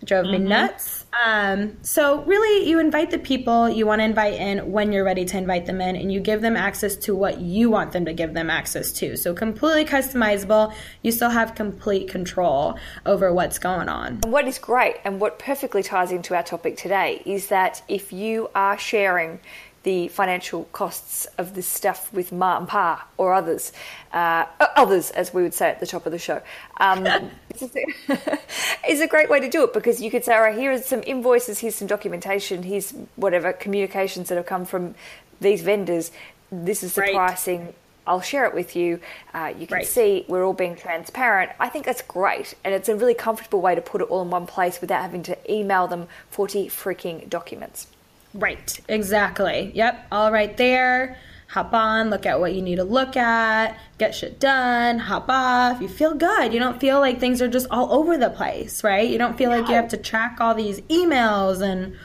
It 0.00 0.06
drove 0.06 0.26
me 0.26 0.38
nuts. 0.38 1.06
Um, 1.24 1.76
so 1.82 2.22
really, 2.22 2.68
you 2.68 2.78
invite 2.78 3.10
the 3.10 3.18
people 3.18 3.68
you 3.68 3.84
want 3.84 4.00
to 4.00 4.04
invite 4.04 4.34
in 4.34 4.70
when 4.70 4.92
you're 4.92 5.04
ready 5.04 5.24
to 5.24 5.36
invite 5.36 5.66
them 5.66 5.80
in, 5.80 5.96
and 5.96 6.12
you 6.12 6.20
give 6.20 6.40
them 6.40 6.56
access 6.56 6.94
to 6.96 7.16
what 7.16 7.40
you 7.40 7.68
want 7.68 7.90
them 7.90 8.04
to 8.04 8.12
give 8.12 8.34
them 8.34 8.48
access 8.48 8.92
to. 8.92 9.16
So 9.16 9.34
completely 9.34 9.84
customizable. 9.84 10.72
You 11.02 11.10
still 11.10 11.30
have 11.30 11.56
complete 11.56 12.08
control 12.08 12.78
over 13.06 13.32
what's 13.32 13.58
going 13.58 13.88
on. 13.88 14.20
And 14.22 14.32
what 14.32 14.46
is 14.46 14.58
great 14.58 14.96
and 15.04 15.20
what 15.20 15.40
perfectly 15.40 15.82
ties 15.82 16.12
into 16.12 16.36
our 16.36 16.44
topic 16.44 16.76
today 16.76 17.20
is 17.26 17.48
that 17.48 17.82
if 17.88 18.12
you 18.12 18.50
are 18.54 18.78
sharing 18.78 19.40
the 19.84 20.08
financial 20.08 20.64
costs 20.72 21.26
of 21.38 21.54
this 21.54 21.66
stuff 21.66 22.12
with 22.12 22.32
ma 22.32 22.58
and 22.58 22.68
pa 22.68 23.06
or 23.16 23.32
others, 23.32 23.72
uh, 24.12 24.44
others 24.76 25.10
as 25.12 25.32
we 25.32 25.42
would 25.42 25.54
say 25.54 25.68
at 25.70 25.80
the 25.80 25.86
top 25.86 26.04
of 26.06 26.12
the 26.12 26.18
show, 26.18 26.42
um, 26.78 27.06
is 28.88 29.00
a 29.00 29.06
great 29.06 29.30
way 29.30 29.40
to 29.40 29.48
do 29.48 29.64
it 29.64 29.72
because 29.72 30.00
you 30.00 30.10
could 30.10 30.24
say, 30.24 30.34
all 30.34 30.42
right, 30.42 30.58
here 30.58 30.72
are 30.72 30.78
some 30.78 31.02
invoices, 31.06 31.60
here's 31.60 31.74
some 31.76 31.88
documentation, 31.88 32.62
here's 32.62 32.92
whatever 33.16 33.52
communications 33.52 34.28
that 34.28 34.36
have 34.36 34.46
come 34.46 34.64
from 34.64 34.94
these 35.40 35.62
vendors. 35.62 36.10
This 36.50 36.82
is 36.82 36.94
the 36.94 37.02
Right. 37.02 37.14
pricing. 37.14 37.74
I'll 38.06 38.22
share 38.22 38.46
it 38.46 38.54
with 38.54 38.74
you. 38.74 39.00
Uh, 39.34 39.52
you 39.58 39.66
can 39.66 39.76
Right. 39.78 39.86
see 39.86 40.24
we're 40.28 40.44
all 40.44 40.54
being 40.54 40.76
transparent. 40.76 41.52
I 41.60 41.68
think 41.68 41.84
that's 41.84 42.00
great, 42.02 42.54
and 42.64 42.74
it's 42.74 42.88
a 42.88 42.96
really 42.96 43.12
comfortable 43.14 43.60
way 43.60 43.74
to 43.74 43.82
put 43.82 44.00
it 44.00 44.04
all 44.08 44.22
in 44.22 44.30
one 44.30 44.46
place 44.46 44.80
without 44.80 45.02
having 45.02 45.22
to 45.24 45.36
email 45.52 45.86
them 45.86 46.08
forty 46.30 46.68
freaking 46.68 47.28
documents. 47.28 47.86
Right, 48.34 48.80
exactly. 48.88 49.72
Yep, 49.74 50.06
all 50.12 50.30
right 50.30 50.56
there. 50.56 51.18
hop 51.48 51.72
on, 51.72 52.10
look 52.10 52.26
at 52.26 52.40
what 52.40 52.54
you 52.54 52.60
need 52.60 52.76
to 52.76 52.84
look 52.84 53.16
at, 53.16 53.78
get 53.96 54.14
shit 54.14 54.38
done, 54.38 54.98
hop 54.98 55.26
off. 55.28 55.80
You 55.80 55.88
feel 55.88 56.14
good. 56.14 56.52
You 56.52 56.58
don't 56.58 56.78
feel 56.78 57.00
like 57.00 57.18
things 57.18 57.40
are 57.40 57.48
just 57.48 57.66
all 57.70 57.92
over 57.92 58.18
the 58.18 58.30
place, 58.30 58.84
right? 58.84 59.08
You 59.08 59.18
don't 59.18 59.36
feel 59.36 59.50
like 59.50 59.66
you 59.68 59.74
have 59.74 59.88
to 59.88 59.96
track 59.96 60.38
all 60.40 60.54
these 60.54 60.80
emails. 60.82 61.62
And 61.62 61.96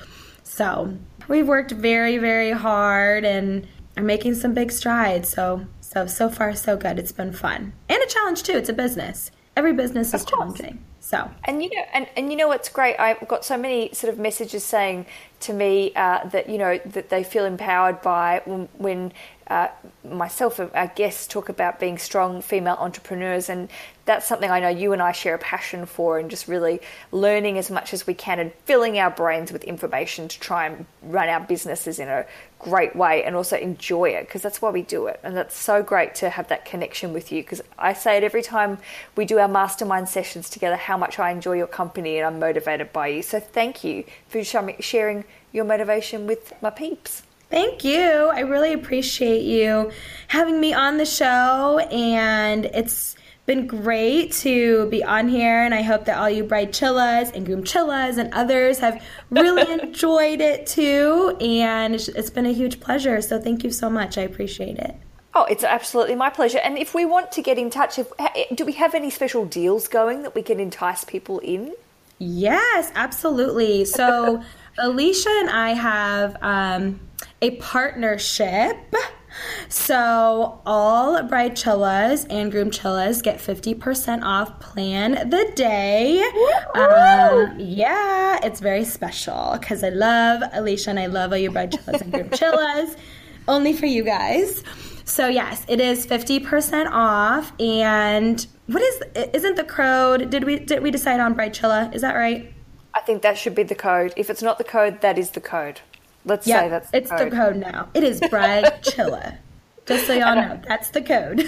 so 0.43 0.97
we've 1.27 1.47
worked 1.47 1.71
very, 1.71 2.17
very 2.17 2.51
hard 2.51 3.25
and 3.25 3.67
are 3.97 4.03
making 4.03 4.35
some 4.35 4.53
big 4.53 4.71
strides. 4.71 5.27
So, 5.29 5.67
so, 5.81 6.07
so 6.07 6.29
far, 6.29 6.55
so 6.55 6.77
good. 6.77 6.97
It's 6.97 7.11
been 7.11 7.33
fun 7.33 7.73
and 7.89 8.01
a 8.01 8.07
challenge 8.07 8.43
too. 8.43 8.53
It's 8.53 8.69
a 8.69 8.73
business. 8.73 9.29
Every 9.55 9.73
business 9.73 10.13
is 10.13 10.25
challenging. 10.25 10.83
So, 11.13 11.29
and 11.43 11.61
you 11.61 11.69
know, 11.69 11.83
and, 11.93 12.07
and 12.17 12.31
you 12.31 12.35
know 12.35 12.47
what's 12.47 12.69
great? 12.69 12.95
I've 12.99 13.27
got 13.27 13.45
so 13.45 13.55
many 13.55 13.93
sort 13.93 14.11
of 14.11 14.17
messages 14.17 14.63
saying 14.63 15.05
to 15.41 15.53
me 15.53 15.93
uh, 15.95 16.27
that 16.29 16.49
you 16.49 16.57
know 16.57 16.79
that 16.85 17.09
they 17.09 17.23
feel 17.23 17.45
empowered 17.45 18.01
by 18.01 18.41
when, 18.45 18.67
when 18.79 19.13
uh, 19.47 19.67
myself 20.03 20.59
our 20.59 20.87
guests 20.87 21.27
talk 21.27 21.49
about 21.49 21.79
being 21.79 21.97
strong 21.97 22.41
female 22.41 22.77
entrepreneurs, 22.79 23.49
and 23.49 23.69
that's 24.05 24.25
something 24.25 24.49
I 24.49 24.59
know 24.59 24.69
you 24.69 24.93
and 24.93 25.01
I 25.01 25.11
share 25.11 25.35
a 25.35 25.39
passion 25.39 25.85
for, 25.85 26.17
and 26.17 26.29
just 26.29 26.47
really 26.47 26.79
learning 27.11 27.57
as 27.57 27.69
much 27.69 27.93
as 27.93 28.07
we 28.07 28.13
can 28.13 28.39
and 28.39 28.53
filling 28.65 28.97
our 28.99 29.09
brains 29.09 29.51
with 29.51 29.63
information 29.63 30.27
to 30.27 30.39
try 30.39 30.67
and 30.67 30.85
run 31.01 31.29
our 31.29 31.41
businesses 31.41 31.99
in 31.99 32.07
a 32.07 32.25
great 32.59 32.95
way 32.95 33.23
and 33.23 33.35
also 33.35 33.57
enjoy 33.57 34.09
it 34.09 34.25
because 34.25 34.41
that's 34.41 34.61
why 34.61 34.69
we 34.69 34.81
do 34.81 35.07
it. 35.07 35.19
And 35.23 35.35
that's 35.35 35.55
so 35.55 35.83
great 35.83 36.15
to 36.15 36.29
have 36.29 36.47
that 36.47 36.63
connection 36.63 37.11
with 37.11 37.31
you 37.31 37.43
because 37.43 37.61
I 37.77 37.93
say 37.93 38.17
it 38.17 38.23
every 38.23 38.41
time 38.41 38.77
we 39.15 39.25
do 39.25 39.39
our 39.39 39.49
mastermind 39.49 40.07
sessions 40.07 40.49
together 40.49 40.77
how 40.77 40.97
much 40.97 41.19
I 41.19 41.31
enjoy 41.31 41.53
your 41.53 41.67
company 41.67 42.17
and 42.17 42.25
I'm 42.25 42.39
motivated 42.39 42.93
by 42.93 43.07
you. 43.07 43.21
So 43.21 43.39
thank 43.39 43.83
you 43.83 44.05
for 44.29 44.43
sharing 44.43 45.25
your 45.51 45.65
motivation 45.65 46.25
with 46.25 46.53
my 46.61 46.69
peeps. 46.69 47.23
Thank 47.53 47.83
you. 47.83 48.31
I 48.33 48.39
really 48.39 48.73
appreciate 48.73 49.43
you 49.43 49.91
having 50.27 50.59
me 50.59 50.73
on 50.73 50.97
the 50.97 51.05
show, 51.05 51.77
and 51.91 52.65
it's 52.65 53.15
been 53.45 53.67
great 53.67 54.31
to 54.31 54.87
be 54.89 55.03
on 55.03 55.27
here. 55.27 55.61
And 55.61 55.71
I 55.71 55.83
hope 55.83 56.05
that 56.05 56.17
all 56.17 56.31
you 56.31 56.43
Bridechillas 56.45 57.31
and 57.35 57.45
groom 57.45 57.63
chillas 57.63 58.17
and 58.17 58.33
others 58.33 58.79
have 58.79 59.05
really 59.29 59.71
enjoyed 59.83 60.41
it 60.41 60.65
too. 60.65 61.37
And 61.39 61.93
it's 61.93 62.31
been 62.31 62.47
a 62.47 62.51
huge 62.51 62.79
pleasure. 62.79 63.21
So 63.21 63.39
thank 63.39 63.63
you 63.63 63.69
so 63.69 63.87
much. 63.87 64.17
I 64.17 64.21
appreciate 64.23 64.79
it. 64.79 64.95
Oh, 65.35 65.43
it's 65.43 65.63
absolutely 65.63 66.15
my 66.15 66.31
pleasure. 66.31 66.57
And 66.57 66.79
if 66.79 66.95
we 66.95 67.05
want 67.05 67.31
to 67.33 67.43
get 67.43 67.59
in 67.59 67.69
touch, 67.69 67.99
if, 67.99 68.11
do 68.55 68.65
we 68.65 68.71
have 68.73 68.95
any 68.95 69.11
special 69.11 69.45
deals 69.45 69.87
going 69.87 70.23
that 70.23 70.33
we 70.33 70.41
can 70.41 70.59
entice 70.59 71.03
people 71.03 71.37
in? 71.37 71.75
Yes, 72.17 72.91
absolutely. 72.95 73.85
So 73.85 74.43
Aleisha 74.79 75.39
and 75.39 75.51
I 75.51 75.73
have. 75.73 76.35
Um, 76.41 76.99
a 77.43 77.51
partnership. 77.57 78.77
So 79.67 80.61
all 80.65 81.21
Bridechillas 81.23 82.25
and 82.29 82.51
groom 82.51 82.71
chillas 82.71 83.21
get 83.21 83.39
50% 83.39 84.23
off 84.23 84.59
plan 84.59 85.29
the 85.29 85.51
day. 85.55 86.21
Um, 86.75 87.55
yeah, 87.59 88.39
it's 88.43 88.59
very 88.59 88.85
special 88.85 89.57
because 89.59 89.83
I 89.83 89.89
love 89.89 90.41
Aleisha 90.53 90.87
and 90.87 90.99
I 90.99 91.07
love 91.07 91.31
all 91.31 91.37
your 91.37 91.51
Bridechillas 91.51 92.01
and 92.01 92.11
groom 92.13 92.29
chillas. 92.29 92.95
Only 93.47 93.73
for 93.73 93.87
you 93.87 94.03
guys. 94.03 94.63
So 95.03 95.27
yes, 95.27 95.65
it 95.67 95.81
is 95.81 96.07
50% 96.07 96.89
off 96.91 97.51
and 97.59 98.47
what 98.67 98.81
is 98.81 99.03
isn't 99.33 99.57
the 99.57 99.65
code 99.65 100.29
did 100.29 100.45
we 100.45 100.59
did 100.59 100.81
we 100.81 100.91
decide 100.91 101.19
on 101.19 101.35
Bridechilla? 101.35 101.93
Is 101.93 102.01
that 102.03 102.15
right? 102.15 102.53
I 102.93 103.01
think 103.01 103.21
that 103.23 103.37
should 103.37 103.55
be 103.55 103.63
the 103.63 103.75
code. 103.75 104.13
If 104.15 104.29
it's 104.29 104.41
not 104.41 104.59
the 104.59 104.63
code, 104.63 105.01
that 105.01 105.17
is 105.17 105.31
the 105.31 105.41
code. 105.41 105.81
Let's 106.25 106.45
say 106.45 106.69
that's 106.69 106.89
the 106.91 106.97
it's 106.97 107.09
code. 107.09 107.19
the 107.19 107.35
code 107.35 107.55
now. 107.57 107.89
It 107.93 108.03
is 108.03 108.19
Bride 108.29 108.63
Chilla. 108.83 109.37
Just 109.85 110.07
so 110.07 110.13
y'all 110.13 110.35
know, 110.35 110.61
that's 110.67 110.89
the 110.91 111.01
code. 111.01 111.45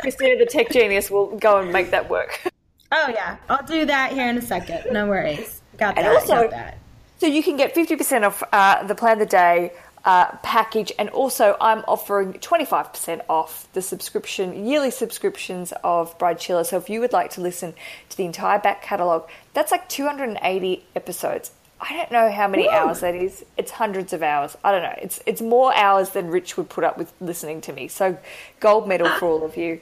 Christina, 0.00 0.38
the 0.38 0.46
tech 0.46 0.70
genius, 0.70 1.10
will 1.10 1.36
go 1.36 1.58
and 1.58 1.72
make 1.72 1.90
that 1.90 2.08
work. 2.08 2.40
Oh 2.96 3.08
yeah, 3.08 3.38
I'll 3.48 3.66
do 3.66 3.86
that 3.86 4.12
here 4.12 4.28
in 4.28 4.38
a 4.38 4.42
second. 4.42 4.92
No 4.92 5.08
worries. 5.08 5.60
Got 5.78 5.96
that. 5.96 6.04
And 6.04 6.14
also, 6.14 6.42
got 6.42 6.50
that. 6.50 6.78
So 7.18 7.26
you 7.26 7.42
can 7.42 7.56
get 7.56 7.74
fifty 7.74 7.96
percent 7.96 8.24
off 8.24 8.40
uh, 8.52 8.86
the 8.86 8.94
plan 8.94 9.14
of 9.14 9.18
the 9.18 9.26
day 9.26 9.72
uh, 10.04 10.26
package, 10.42 10.92
and 10.98 11.08
also 11.08 11.56
I'm 11.60 11.80
offering 11.88 12.34
25% 12.34 13.22
off 13.28 13.66
the 13.72 13.82
subscription, 13.82 14.66
yearly 14.66 14.90
subscriptions 14.90 15.72
of 15.82 16.16
Bridechilla. 16.18 16.66
So 16.66 16.76
if 16.76 16.90
you 16.90 17.00
would 17.00 17.12
like 17.12 17.30
to 17.32 17.40
listen 17.40 17.74
to 18.10 18.16
the 18.16 18.24
entire 18.24 18.58
back 18.58 18.82
catalogue, 18.82 19.28
that's 19.54 19.72
like 19.72 19.88
280 19.88 20.84
episodes. 20.94 21.52
I 21.80 21.92
don't 21.92 22.12
know 22.12 22.30
how 22.30 22.48
many 22.48 22.66
Ooh. 22.66 22.70
hours 22.70 23.00
that 23.00 23.14
is. 23.14 23.44
It's 23.56 23.70
hundreds 23.70 24.12
of 24.12 24.22
hours. 24.22 24.56
I 24.64 24.72
don't 24.72 24.82
know. 24.82 24.94
It's 25.02 25.20
it's 25.26 25.42
more 25.42 25.74
hours 25.74 26.10
than 26.10 26.28
Rich 26.28 26.56
would 26.56 26.68
put 26.68 26.84
up 26.84 26.96
with 26.96 27.12
listening 27.20 27.60
to 27.62 27.72
me. 27.72 27.88
So 27.88 28.16
gold 28.60 28.88
medal 28.88 29.08
for 29.18 29.26
all 29.26 29.44
of 29.44 29.56
you. 29.56 29.80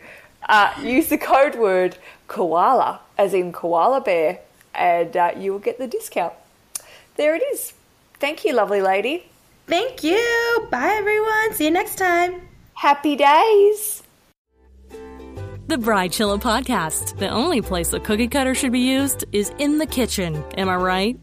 Uh, 0.48 0.72
use 0.82 1.08
the 1.08 1.18
code 1.18 1.54
word 1.54 1.96
koala, 2.26 3.00
as 3.16 3.32
in 3.34 3.52
koala 3.52 4.00
bear, 4.00 4.40
and 4.74 5.16
uh, 5.16 5.32
you 5.36 5.52
will 5.52 5.60
get 5.60 5.78
the 5.78 5.86
discount. 5.86 6.32
There 7.16 7.36
it 7.36 7.42
is. 7.52 7.72
Thank 8.18 8.44
you, 8.44 8.52
lovely 8.52 8.80
lady. 8.80 9.26
Thank 9.66 10.02
you. 10.02 10.66
Bye, 10.70 10.94
everyone. 10.96 11.54
See 11.54 11.66
you 11.66 11.70
next 11.70 11.96
time. 11.96 12.40
Happy 12.74 13.16
days. 13.16 14.02
The 15.68 15.76
Bridechilla 15.76 16.40
Podcast. 16.40 17.18
The 17.18 17.28
only 17.28 17.62
place 17.62 17.92
a 17.92 18.00
cookie 18.00 18.28
cutter 18.28 18.54
should 18.54 18.72
be 18.72 18.80
used 18.80 19.24
is 19.32 19.52
in 19.58 19.78
the 19.78 19.86
kitchen. 19.86 20.42
Am 20.58 20.68
I 20.68 20.76
right? 20.76 21.20